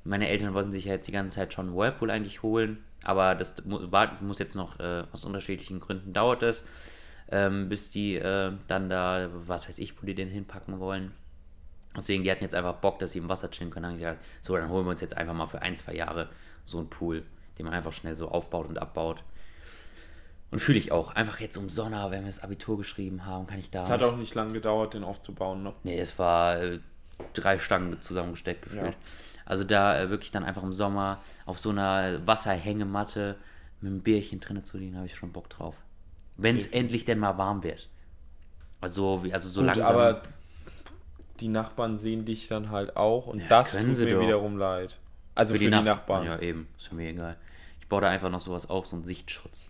[0.04, 3.36] meine Eltern wollten sich ja jetzt die ganze Zeit schon einen Whirlpool eigentlich holen, aber
[3.36, 6.66] das mu- war, muss jetzt noch äh, aus unterschiedlichen Gründen dauert es,
[7.32, 11.12] ähm, bis die äh, dann da, was weiß ich, wo die den hinpacken wollen.
[11.96, 13.84] Deswegen, die hatten jetzt einfach Bock, dass sie im Wasser chillen können.
[13.84, 15.94] Dann hab ich gesagt, so, dann holen wir uns jetzt einfach mal für ein, zwei
[15.94, 16.30] Jahre
[16.66, 17.24] so einen Pool,
[17.58, 19.24] den man einfach schnell so aufbaut und abbaut.
[20.50, 21.16] Und fühle ich auch.
[21.16, 23.84] Einfach jetzt um Sommer, wenn wir das Abitur geschrieben haben, kann ich da.
[23.84, 25.64] Es hat auch nicht lange gedauert, den aufzubauen.
[25.64, 25.74] Ne?
[25.84, 26.80] Nee, es war äh,
[27.34, 28.86] drei Stangen zusammengesteckt gefühlt.
[28.86, 28.94] Ja.
[29.46, 33.36] Also da äh, wirklich dann einfach im Sommer auf so einer Wasserhängematte
[33.82, 35.76] mit einem Bierchen drinnen zu liegen, habe ich schon Bock drauf.
[36.38, 37.90] Wenn es endlich denn mal warm wird.
[38.82, 39.86] Also, wie, also so Gut, langsam.
[39.86, 40.22] aber
[41.40, 44.22] die Nachbarn sehen dich dann halt auch und Ja, das tut sie mir doch.
[44.22, 44.98] wiederum leid.
[45.36, 46.26] Also für, die, Nach- Nachbarn.
[46.26, 46.68] Ja, eben.
[46.78, 47.38] Ist mir egal.
[47.82, 49.64] Ich baue da einfach noch sowas auf, so einen Sichtschutz.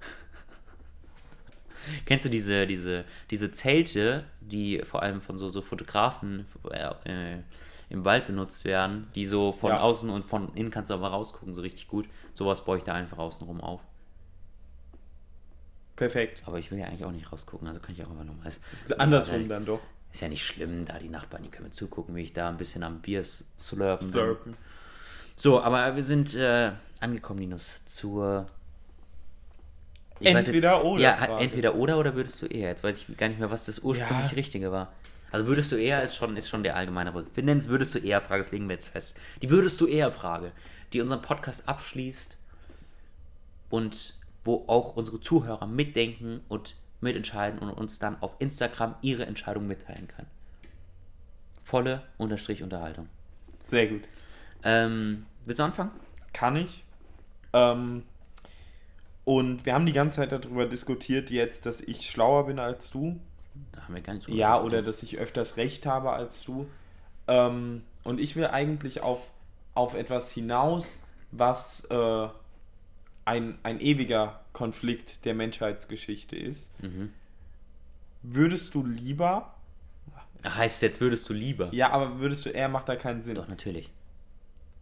[2.06, 7.42] Kennst du diese, diese, diese Zelte, die vor allem von so, so Fotografen äh, äh,
[7.90, 9.80] im Wald benutzt werden, die so von Ja.
[9.80, 12.06] außen und von innen kannst du aber rausgucken, so richtig gut.
[12.34, 13.80] Sowas baue ich da einfach außenrum auf.
[15.96, 16.42] Perfekt.
[16.46, 18.52] Aber ich will ja eigentlich auch nicht rausgucken, also kann ich auch einfach nochmal.
[18.98, 19.80] Andersrum ist, dann doch.
[20.12, 22.56] Ist ja nicht schlimm, da die Nachbarn, die können mir zugucken, wie ich da ein
[22.56, 24.08] bisschen am Bier slurpen.
[24.08, 24.56] Slurpen.
[25.36, 28.46] So, aber wir sind äh, angekommen, Linus, zur.
[30.20, 31.44] Entweder oder Ja, Frage.
[31.44, 32.70] entweder oder oder würdest du eher?
[32.70, 34.34] Jetzt weiß ich gar nicht mehr, was das ursprünglich Ja.
[34.36, 34.92] Richtige war.
[35.30, 37.30] Also würdest du eher ist schon, ist schon der allgemeine Begriff.
[37.36, 39.16] Wir nennen es würdest du eher Frage, das legen wir jetzt fest.
[39.42, 40.50] Die würdest du eher Frage,
[40.92, 42.36] die unseren Podcast abschließt
[43.70, 49.66] und wo auch unsere Zuhörer mitdenken und mitentscheiden und uns dann auf Instagram ihre Entscheidung
[49.66, 50.28] mitteilen können.
[51.64, 53.08] Volle Unterstrich Unterhaltung.
[53.62, 54.08] Sehr gut.
[54.62, 55.90] Ähm, willst du anfangen?
[56.32, 56.84] Kann ich.
[57.52, 58.04] Ähm,
[59.24, 63.20] und wir haben die ganze Zeit darüber diskutiert jetzt, dass ich schlauer bin als du.
[63.72, 66.66] Da haben wir gar nicht drüber Ja, oder dass ich öfters recht habe als du.
[67.26, 69.30] Ähm, und ich will eigentlich auf,
[69.74, 72.28] auf etwas hinaus, was äh,
[73.26, 76.68] ein, ein ewiger Konflikt der Menschheitsgeschichte ist.
[76.82, 77.12] Mhm.
[78.24, 79.54] würdest du lieber.
[80.44, 81.68] Heißt jetzt, würdest du lieber?
[81.72, 83.36] Ja, aber würdest du eher, macht da keinen Sinn.
[83.36, 83.90] Doch, natürlich.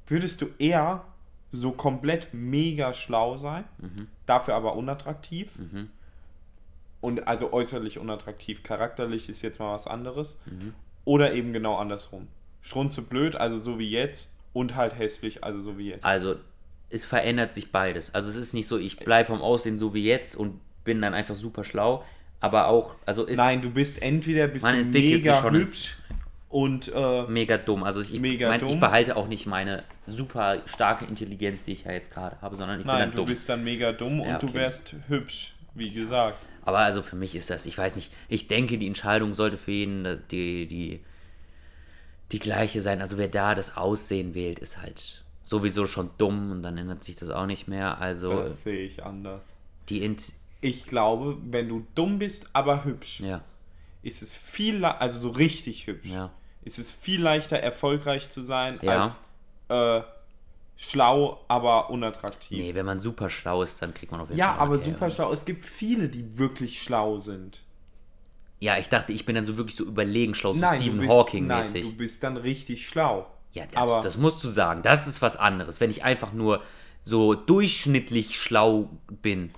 [0.06, 1.04] Würdest du eher
[1.52, 4.06] so komplett mega schlau sein, Mhm.
[4.24, 5.50] dafür aber unattraktiv?
[7.02, 10.38] Und also äußerlich unattraktiv, charakterlich ist jetzt mal was anderes.
[10.46, 10.72] Mhm.
[11.04, 12.28] Oder eben genau andersrum.
[12.62, 16.04] Strunze blöd, also so wie jetzt, und halt hässlich, also so wie jetzt.
[16.04, 16.36] Also,
[16.90, 18.14] es verändert sich beides.
[18.14, 21.14] Also, es ist nicht so, ich bleibe vom Aussehen so wie jetzt und bin dann
[21.14, 22.04] einfach super schlau.
[22.40, 25.54] Aber auch, also ist Nein, du bist entweder bist Man du entwickelt sich mega schon
[25.54, 25.96] ins- hübsch
[26.48, 27.82] und äh, mega dumm.
[27.82, 28.78] Also, ich, Mega mein, ich dumm.
[28.80, 32.84] behalte auch nicht meine super starke Intelligenz, die ich ja jetzt gerade habe, sondern ich
[32.86, 33.26] bin nein, dann du dumm.
[33.26, 36.36] bist dann mega dumm Ja, und du wärst hübsch, wie gesagt.
[36.64, 39.70] Aber also für mich ist das, ich weiß nicht, ich denke, die Entscheidung sollte für
[39.72, 41.00] jeden äh, die, die,
[42.32, 43.00] die gleiche sein.
[43.00, 47.14] Also wer da das Aussehen wählt, ist halt sowieso schon dumm und dann ändert sich
[47.16, 47.98] das auch nicht mehr.
[48.00, 49.42] Also Das sehe ich anders.
[49.88, 53.42] die Int Ich glaube, wenn du dumm bist, aber hübsch, ja,
[54.02, 56.30] ist es viel, also so richtig hübsch, ja.
[56.64, 59.04] ist es viel leichter erfolgreich zu sein Ja.
[59.04, 59.20] als
[59.68, 60.04] äh,
[60.76, 62.58] schlau, aber unattraktiv.
[62.58, 64.82] Nee, wenn man super schlau ist, dann kriegt man auf jeden Ja, Fall aber eine
[64.82, 65.14] super Karriere.
[65.14, 65.32] schlau.
[65.32, 67.60] Es gibt viele, die wirklich schlau sind.
[68.58, 71.02] Ja, ich dachte, ich bin dann so wirklich so überlegen schlau, so Nein, Stephen du
[71.02, 73.26] bist, Hawking nein, du bist dann richtig schlau.
[73.56, 74.82] Ja, das, aber das musst du sagen.
[74.82, 75.80] Das ist was anderes.
[75.80, 76.62] Wenn ich einfach nur
[77.04, 78.90] so durchschnittlich schlau
[79.22, 79.50] bin,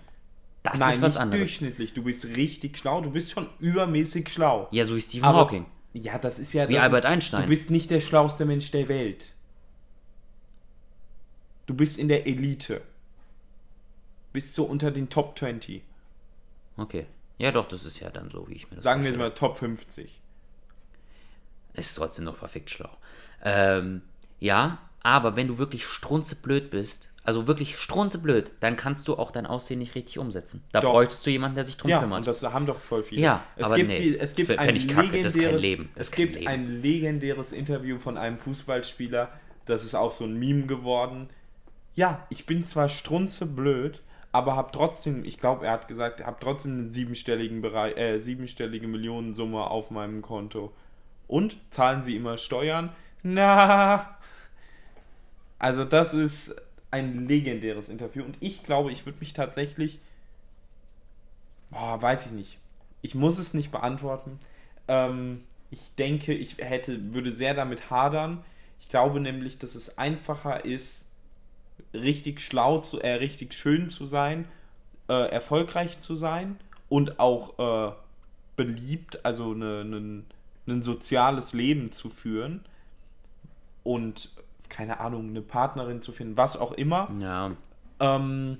[0.62, 1.40] das nein, ist was nicht anderes.
[1.40, 1.94] durchschnittlich.
[1.94, 3.00] Du bist richtig schlau.
[3.00, 4.68] Du bist schon übermäßig schlau.
[4.70, 5.66] Ja, so wie Stephen aber, Hawking.
[5.94, 6.68] Ja, das ist ja.
[6.68, 7.42] Wie das Albert ist, Einstein.
[7.42, 9.32] Du bist nicht der schlauste Mensch der Welt.
[11.66, 12.82] Du bist in der Elite.
[14.32, 15.82] Bist so unter den Top 20.
[16.76, 17.06] Okay.
[17.38, 19.30] Ja, doch, das ist ja dann so, wie ich mir das Sagen wir vorstelle.
[19.30, 20.20] mal Top 50.
[21.74, 22.90] Ist trotzdem noch verfickt schlau.
[23.42, 24.02] Ähm,
[24.40, 29.46] ja, aber wenn du wirklich strunzeblöd bist, also wirklich strunzeblöd, dann kannst du auch dein
[29.46, 30.64] Aussehen nicht richtig umsetzen.
[30.72, 30.92] Da Doch.
[30.92, 32.18] bräuchtest du jemanden, der sich drum Ja, kümmert.
[32.18, 33.20] und das haben doch voll viele.
[33.22, 35.62] Ja, es aber gibt, nee, die, es gibt ein ich kacke, das ist kein legendäres,
[35.62, 36.46] Leben, das es gibt Leben.
[36.46, 39.28] ein legendäres Interview von einem Fußballspieler,
[39.66, 41.28] das ist auch so ein Meme geworden.
[41.94, 44.00] Ja, ich bin zwar strunzeblöd,
[44.32, 48.86] aber habe trotzdem, ich glaube, er hat gesagt, habe trotzdem eine siebenstelligen Bereich, äh, siebenstellige
[48.88, 50.72] Millionensumme auf meinem Konto.
[51.26, 52.90] Und zahlen Sie immer Steuern?
[53.22, 54.16] Na,
[55.58, 56.54] also das ist
[56.90, 60.00] ein legendäres Interview und ich glaube, ich würde mich tatsächlich
[61.70, 62.58] Boah, weiß ich nicht.
[63.02, 64.38] Ich muss es nicht beantworten.
[64.88, 68.44] Ähm, ich denke, ich hätte, würde sehr damit hadern.
[68.80, 71.04] Ich glaube nämlich, dass es einfacher ist,
[71.94, 74.46] richtig schlau zu, äh, richtig schön zu sein,
[75.08, 76.58] äh, erfolgreich zu sein
[76.88, 77.92] und auch äh,
[78.56, 80.22] beliebt, also ne, ne,
[80.66, 82.64] ein soziales Leben zu führen
[83.88, 84.28] und
[84.68, 87.10] keine Ahnung, eine Partnerin zu finden, was auch immer.
[87.18, 87.52] ja,
[88.00, 88.58] Ähm,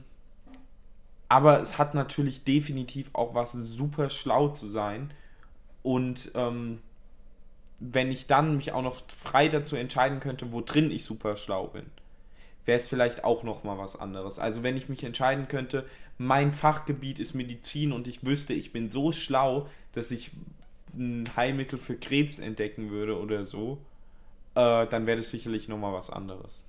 [1.28, 5.12] aber es hat natürlich definitiv auch was super schlau zu sein.
[5.82, 6.78] Und ähm,
[7.78, 11.66] wenn ich dann mich auch noch frei dazu entscheiden könnte, wo drin ich super schlau
[11.66, 11.84] bin,
[12.64, 14.38] wäre es vielleicht auch noch mal was anderes.
[14.38, 15.84] Also wenn ich mich entscheiden könnte,
[16.16, 20.30] mein Fachgebiet ist Medizin und ich wüsste, ich bin so schlau, dass ich
[20.96, 23.78] ein Heilmittel für Krebs entdecken würde oder so,
[24.58, 26.62] äh, dann wäre das sicherlich noch mal was anderes.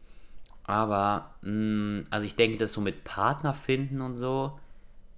[0.70, 4.60] aber, mh, also ich denke, das so mit Partner finden und so,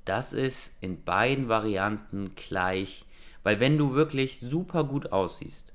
[0.05, 3.05] das ist in beiden Varianten gleich.
[3.43, 5.73] Weil wenn du wirklich super gut aussiehst,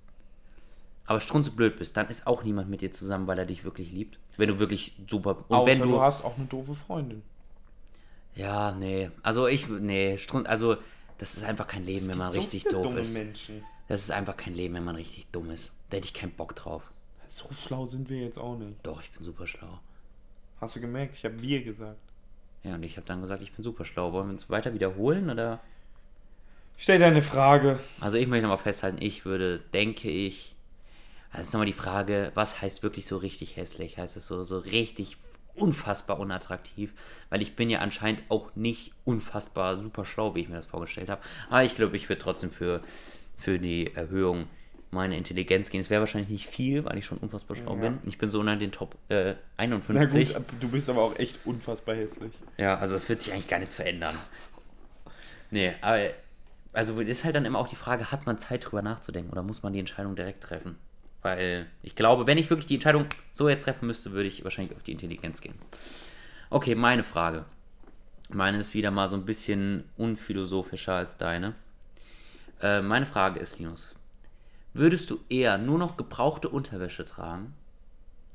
[1.04, 4.18] aber strunzeblöd bist, dann ist auch niemand mit dir zusammen, weil er dich wirklich liebt.
[4.38, 5.44] Wenn du wirklich super...
[5.48, 6.00] Und Außer wenn du, du...
[6.00, 7.22] hast auch eine doofe Freundin.
[8.34, 9.10] Ja, nee.
[9.22, 10.76] Also ich, nee, Strund, also
[11.18, 13.12] das ist einfach kein Leben, wenn man richtig doof ist.
[13.12, 13.62] Menschen.
[13.88, 15.72] Das ist einfach kein Leben, wenn man richtig dumm ist.
[15.90, 16.82] Da hätte ich keinen Bock drauf.
[17.28, 18.74] So schlau sind wir jetzt auch nicht.
[18.82, 19.80] Doch, ich bin super schlau.
[20.60, 21.16] Hast du gemerkt?
[21.16, 22.00] Ich habe wir gesagt.
[22.64, 24.12] Ja, und ich habe dann gesagt, ich bin super schlau.
[24.12, 25.60] Wollen wir uns weiter wiederholen oder?
[26.76, 27.80] Stell deine Frage.
[28.00, 30.54] Also ich möchte nochmal festhalten, ich würde, denke ich,
[31.30, 33.98] also ist nochmal die Frage, was heißt wirklich so richtig hässlich?
[33.98, 35.16] Heißt es so, so richtig
[35.54, 36.92] unfassbar unattraktiv?
[37.30, 41.08] Weil ich bin ja anscheinend auch nicht unfassbar super schlau, wie ich mir das vorgestellt
[41.08, 41.22] habe.
[41.48, 42.82] Aber ich glaube, ich würde trotzdem für,
[43.36, 44.46] für die Erhöhung
[44.96, 45.80] meiner Intelligenz gehen.
[45.80, 47.80] Es wäre wahrscheinlich nicht viel, weil ich schon unfassbar schlau Ja.
[47.82, 47.98] bin.
[48.06, 50.34] Ich bin so unter den Top äh, Na 51.
[50.34, 52.32] gut, du bist aber auch echt unfassbar hässlich.
[52.56, 54.16] Ja, also es wird sich eigentlich gar nichts verändern.
[55.50, 56.10] Nee, aber
[56.72, 59.62] also ist halt dann immer auch die Frage, hat man Zeit drüber nachzudenken oder muss
[59.62, 60.76] man die Entscheidung direkt treffen?
[61.22, 64.76] Weil ich glaube, wenn ich wirklich die Entscheidung so jetzt treffen müsste, würde ich wahrscheinlich
[64.76, 65.54] auf die Intelligenz gehen.
[66.50, 67.44] Okay, meine Frage.
[68.28, 71.54] Meine ist wieder mal so ein bisschen unphilosophischer als deine.
[72.60, 73.94] Äh, meine Frage ist, Linus,
[74.78, 77.54] würdest du eher nur noch gebrauchte Unterwäsche tragen?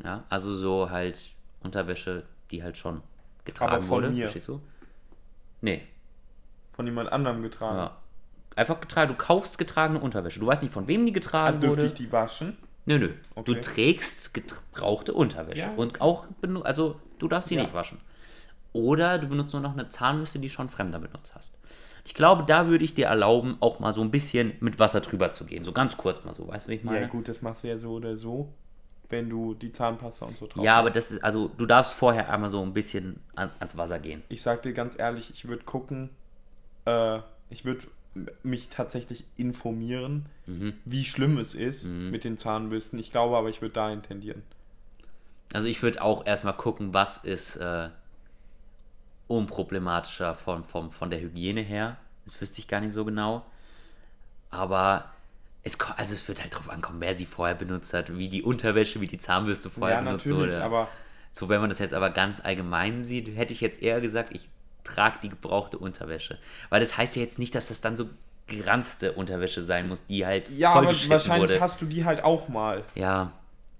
[0.03, 1.31] Ja, also so halt
[1.61, 3.01] Unterwäsche, die halt schon
[3.45, 4.09] getragen Aber von wurde.
[4.09, 4.23] mir.
[4.23, 4.61] Verstehst du?
[5.61, 5.81] Nee.
[6.73, 7.77] Von jemand anderem getragen.
[7.77, 7.97] Ja.
[8.55, 10.39] einfach getragen, du kaufst getragene Unterwäsche.
[10.39, 11.87] Du weißt nicht, von wem die getragen Dürfte wurde.
[11.87, 12.57] ich die waschen?
[12.85, 13.09] Nö, nö.
[13.35, 13.61] Du Okay.
[13.61, 15.61] trägst gebrauchte Unterwäsche.
[15.61, 15.73] Ja.
[15.75, 16.25] Und auch,
[16.63, 17.61] also du darfst sie Ja.
[17.61, 17.99] nicht waschen.
[18.73, 21.57] Oder du benutzt nur noch eine Zahnbürste, die schon Fremder benutzt hast.
[22.03, 25.31] Ich glaube, da würde ich dir erlauben, auch mal so ein bisschen mit Wasser drüber
[25.31, 25.63] zu gehen.
[25.63, 27.01] So ganz kurz mal so, weißt du, wie ich meine?
[27.01, 28.51] Ja, gut, das machst du ja so oder so,
[29.09, 32.31] wenn du die Zahnpasta und so drauf Ja, aber das ist, also du darfst vorher
[32.33, 34.23] einmal so ein bisschen an, ans Wasser gehen.
[34.29, 36.09] Ich sag dir ganz ehrlich, ich würde gucken,
[36.85, 37.81] äh, ich würde
[38.43, 40.73] mich tatsächlich informieren, Mhm.
[40.83, 42.99] wie schlimm es ist mit den Zahnbürsten.
[42.99, 44.43] Ich glaube aber, ich würde dahin tendieren.
[45.53, 47.89] Also ich würde auch erstmal gucken, was ist äh,
[49.31, 51.97] unproblematischer von, von, von der Hygiene her.
[52.25, 53.45] Das wüsste ich gar nicht so genau.
[54.49, 55.05] Aber
[55.63, 58.99] es, also es wird halt drauf ankommen, wer sie vorher benutzt hat, wie die Unterwäsche,
[58.99, 60.63] wie die Zahnbürste vorher ja, benutzt natürlich, wurde.
[60.63, 60.89] aber
[61.31, 64.49] So, wenn man das jetzt aber ganz allgemein sieht, hätte ich jetzt eher gesagt, ich
[64.83, 66.37] trage die gebrauchte Unterwäsche.
[66.69, 68.09] Weil das heißt ja jetzt nicht, dass das dann so
[68.47, 71.61] geranzte Unterwäsche sein muss, die halt ja, aber wahrscheinlich wurde.
[71.61, 72.83] hast du die halt auch mal.
[72.95, 73.31] Ja,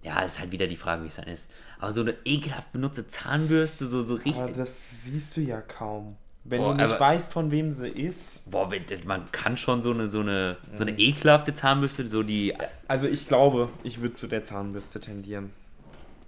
[0.04, 1.50] ja, ist halt wieder die Frage, wie es dann ist.
[1.80, 4.58] Aber so eine ekelhaft benutzte Zahnbürste, so, so Aber richtig.
[4.58, 6.18] das siehst du ja kaum.
[6.44, 8.50] Wenn Boah, du nicht aber- weißt, von wem sie ist.
[8.50, 8.72] Boah,
[9.06, 12.56] man kann schon so eine, so eine, so eine ekelhafte Zahnbürste, so die.
[12.88, 15.52] Also ich glaube, ich würde zu der Zahnbürste tendieren.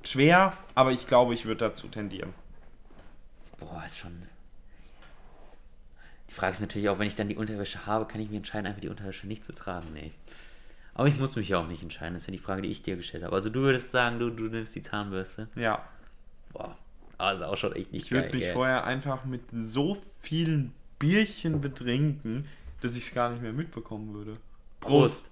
[0.03, 2.33] Schwer, aber ich glaube, ich würde dazu tendieren.
[3.59, 4.21] Boah, ist schon.
[6.29, 8.67] Die Frage ist natürlich auch, wenn ich dann die Unterwäsche habe, kann ich mich entscheiden,
[8.67, 9.87] einfach die Unterwäsche nicht zu tragen.
[9.93, 10.11] Nee.
[10.95, 12.13] Aber ich muss mich ja auch nicht entscheiden.
[12.13, 13.35] Das ist ja die Frage, die ich dir gestellt habe.
[13.35, 15.47] Also du würdest sagen, du, du nimmst die Zahnbürste.
[15.55, 15.83] Ja.
[16.51, 16.77] Boah.
[17.17, 18.53] Also auch schon echt nicht Ich würde mich gell?
[18.53, 22.47] vorher einfach mit so vielen Bierchen betrinken,
[22.81, 24.33] dass ich es gar nicht mehr mitbekommen würde.
[24.79, 25.29] Prost.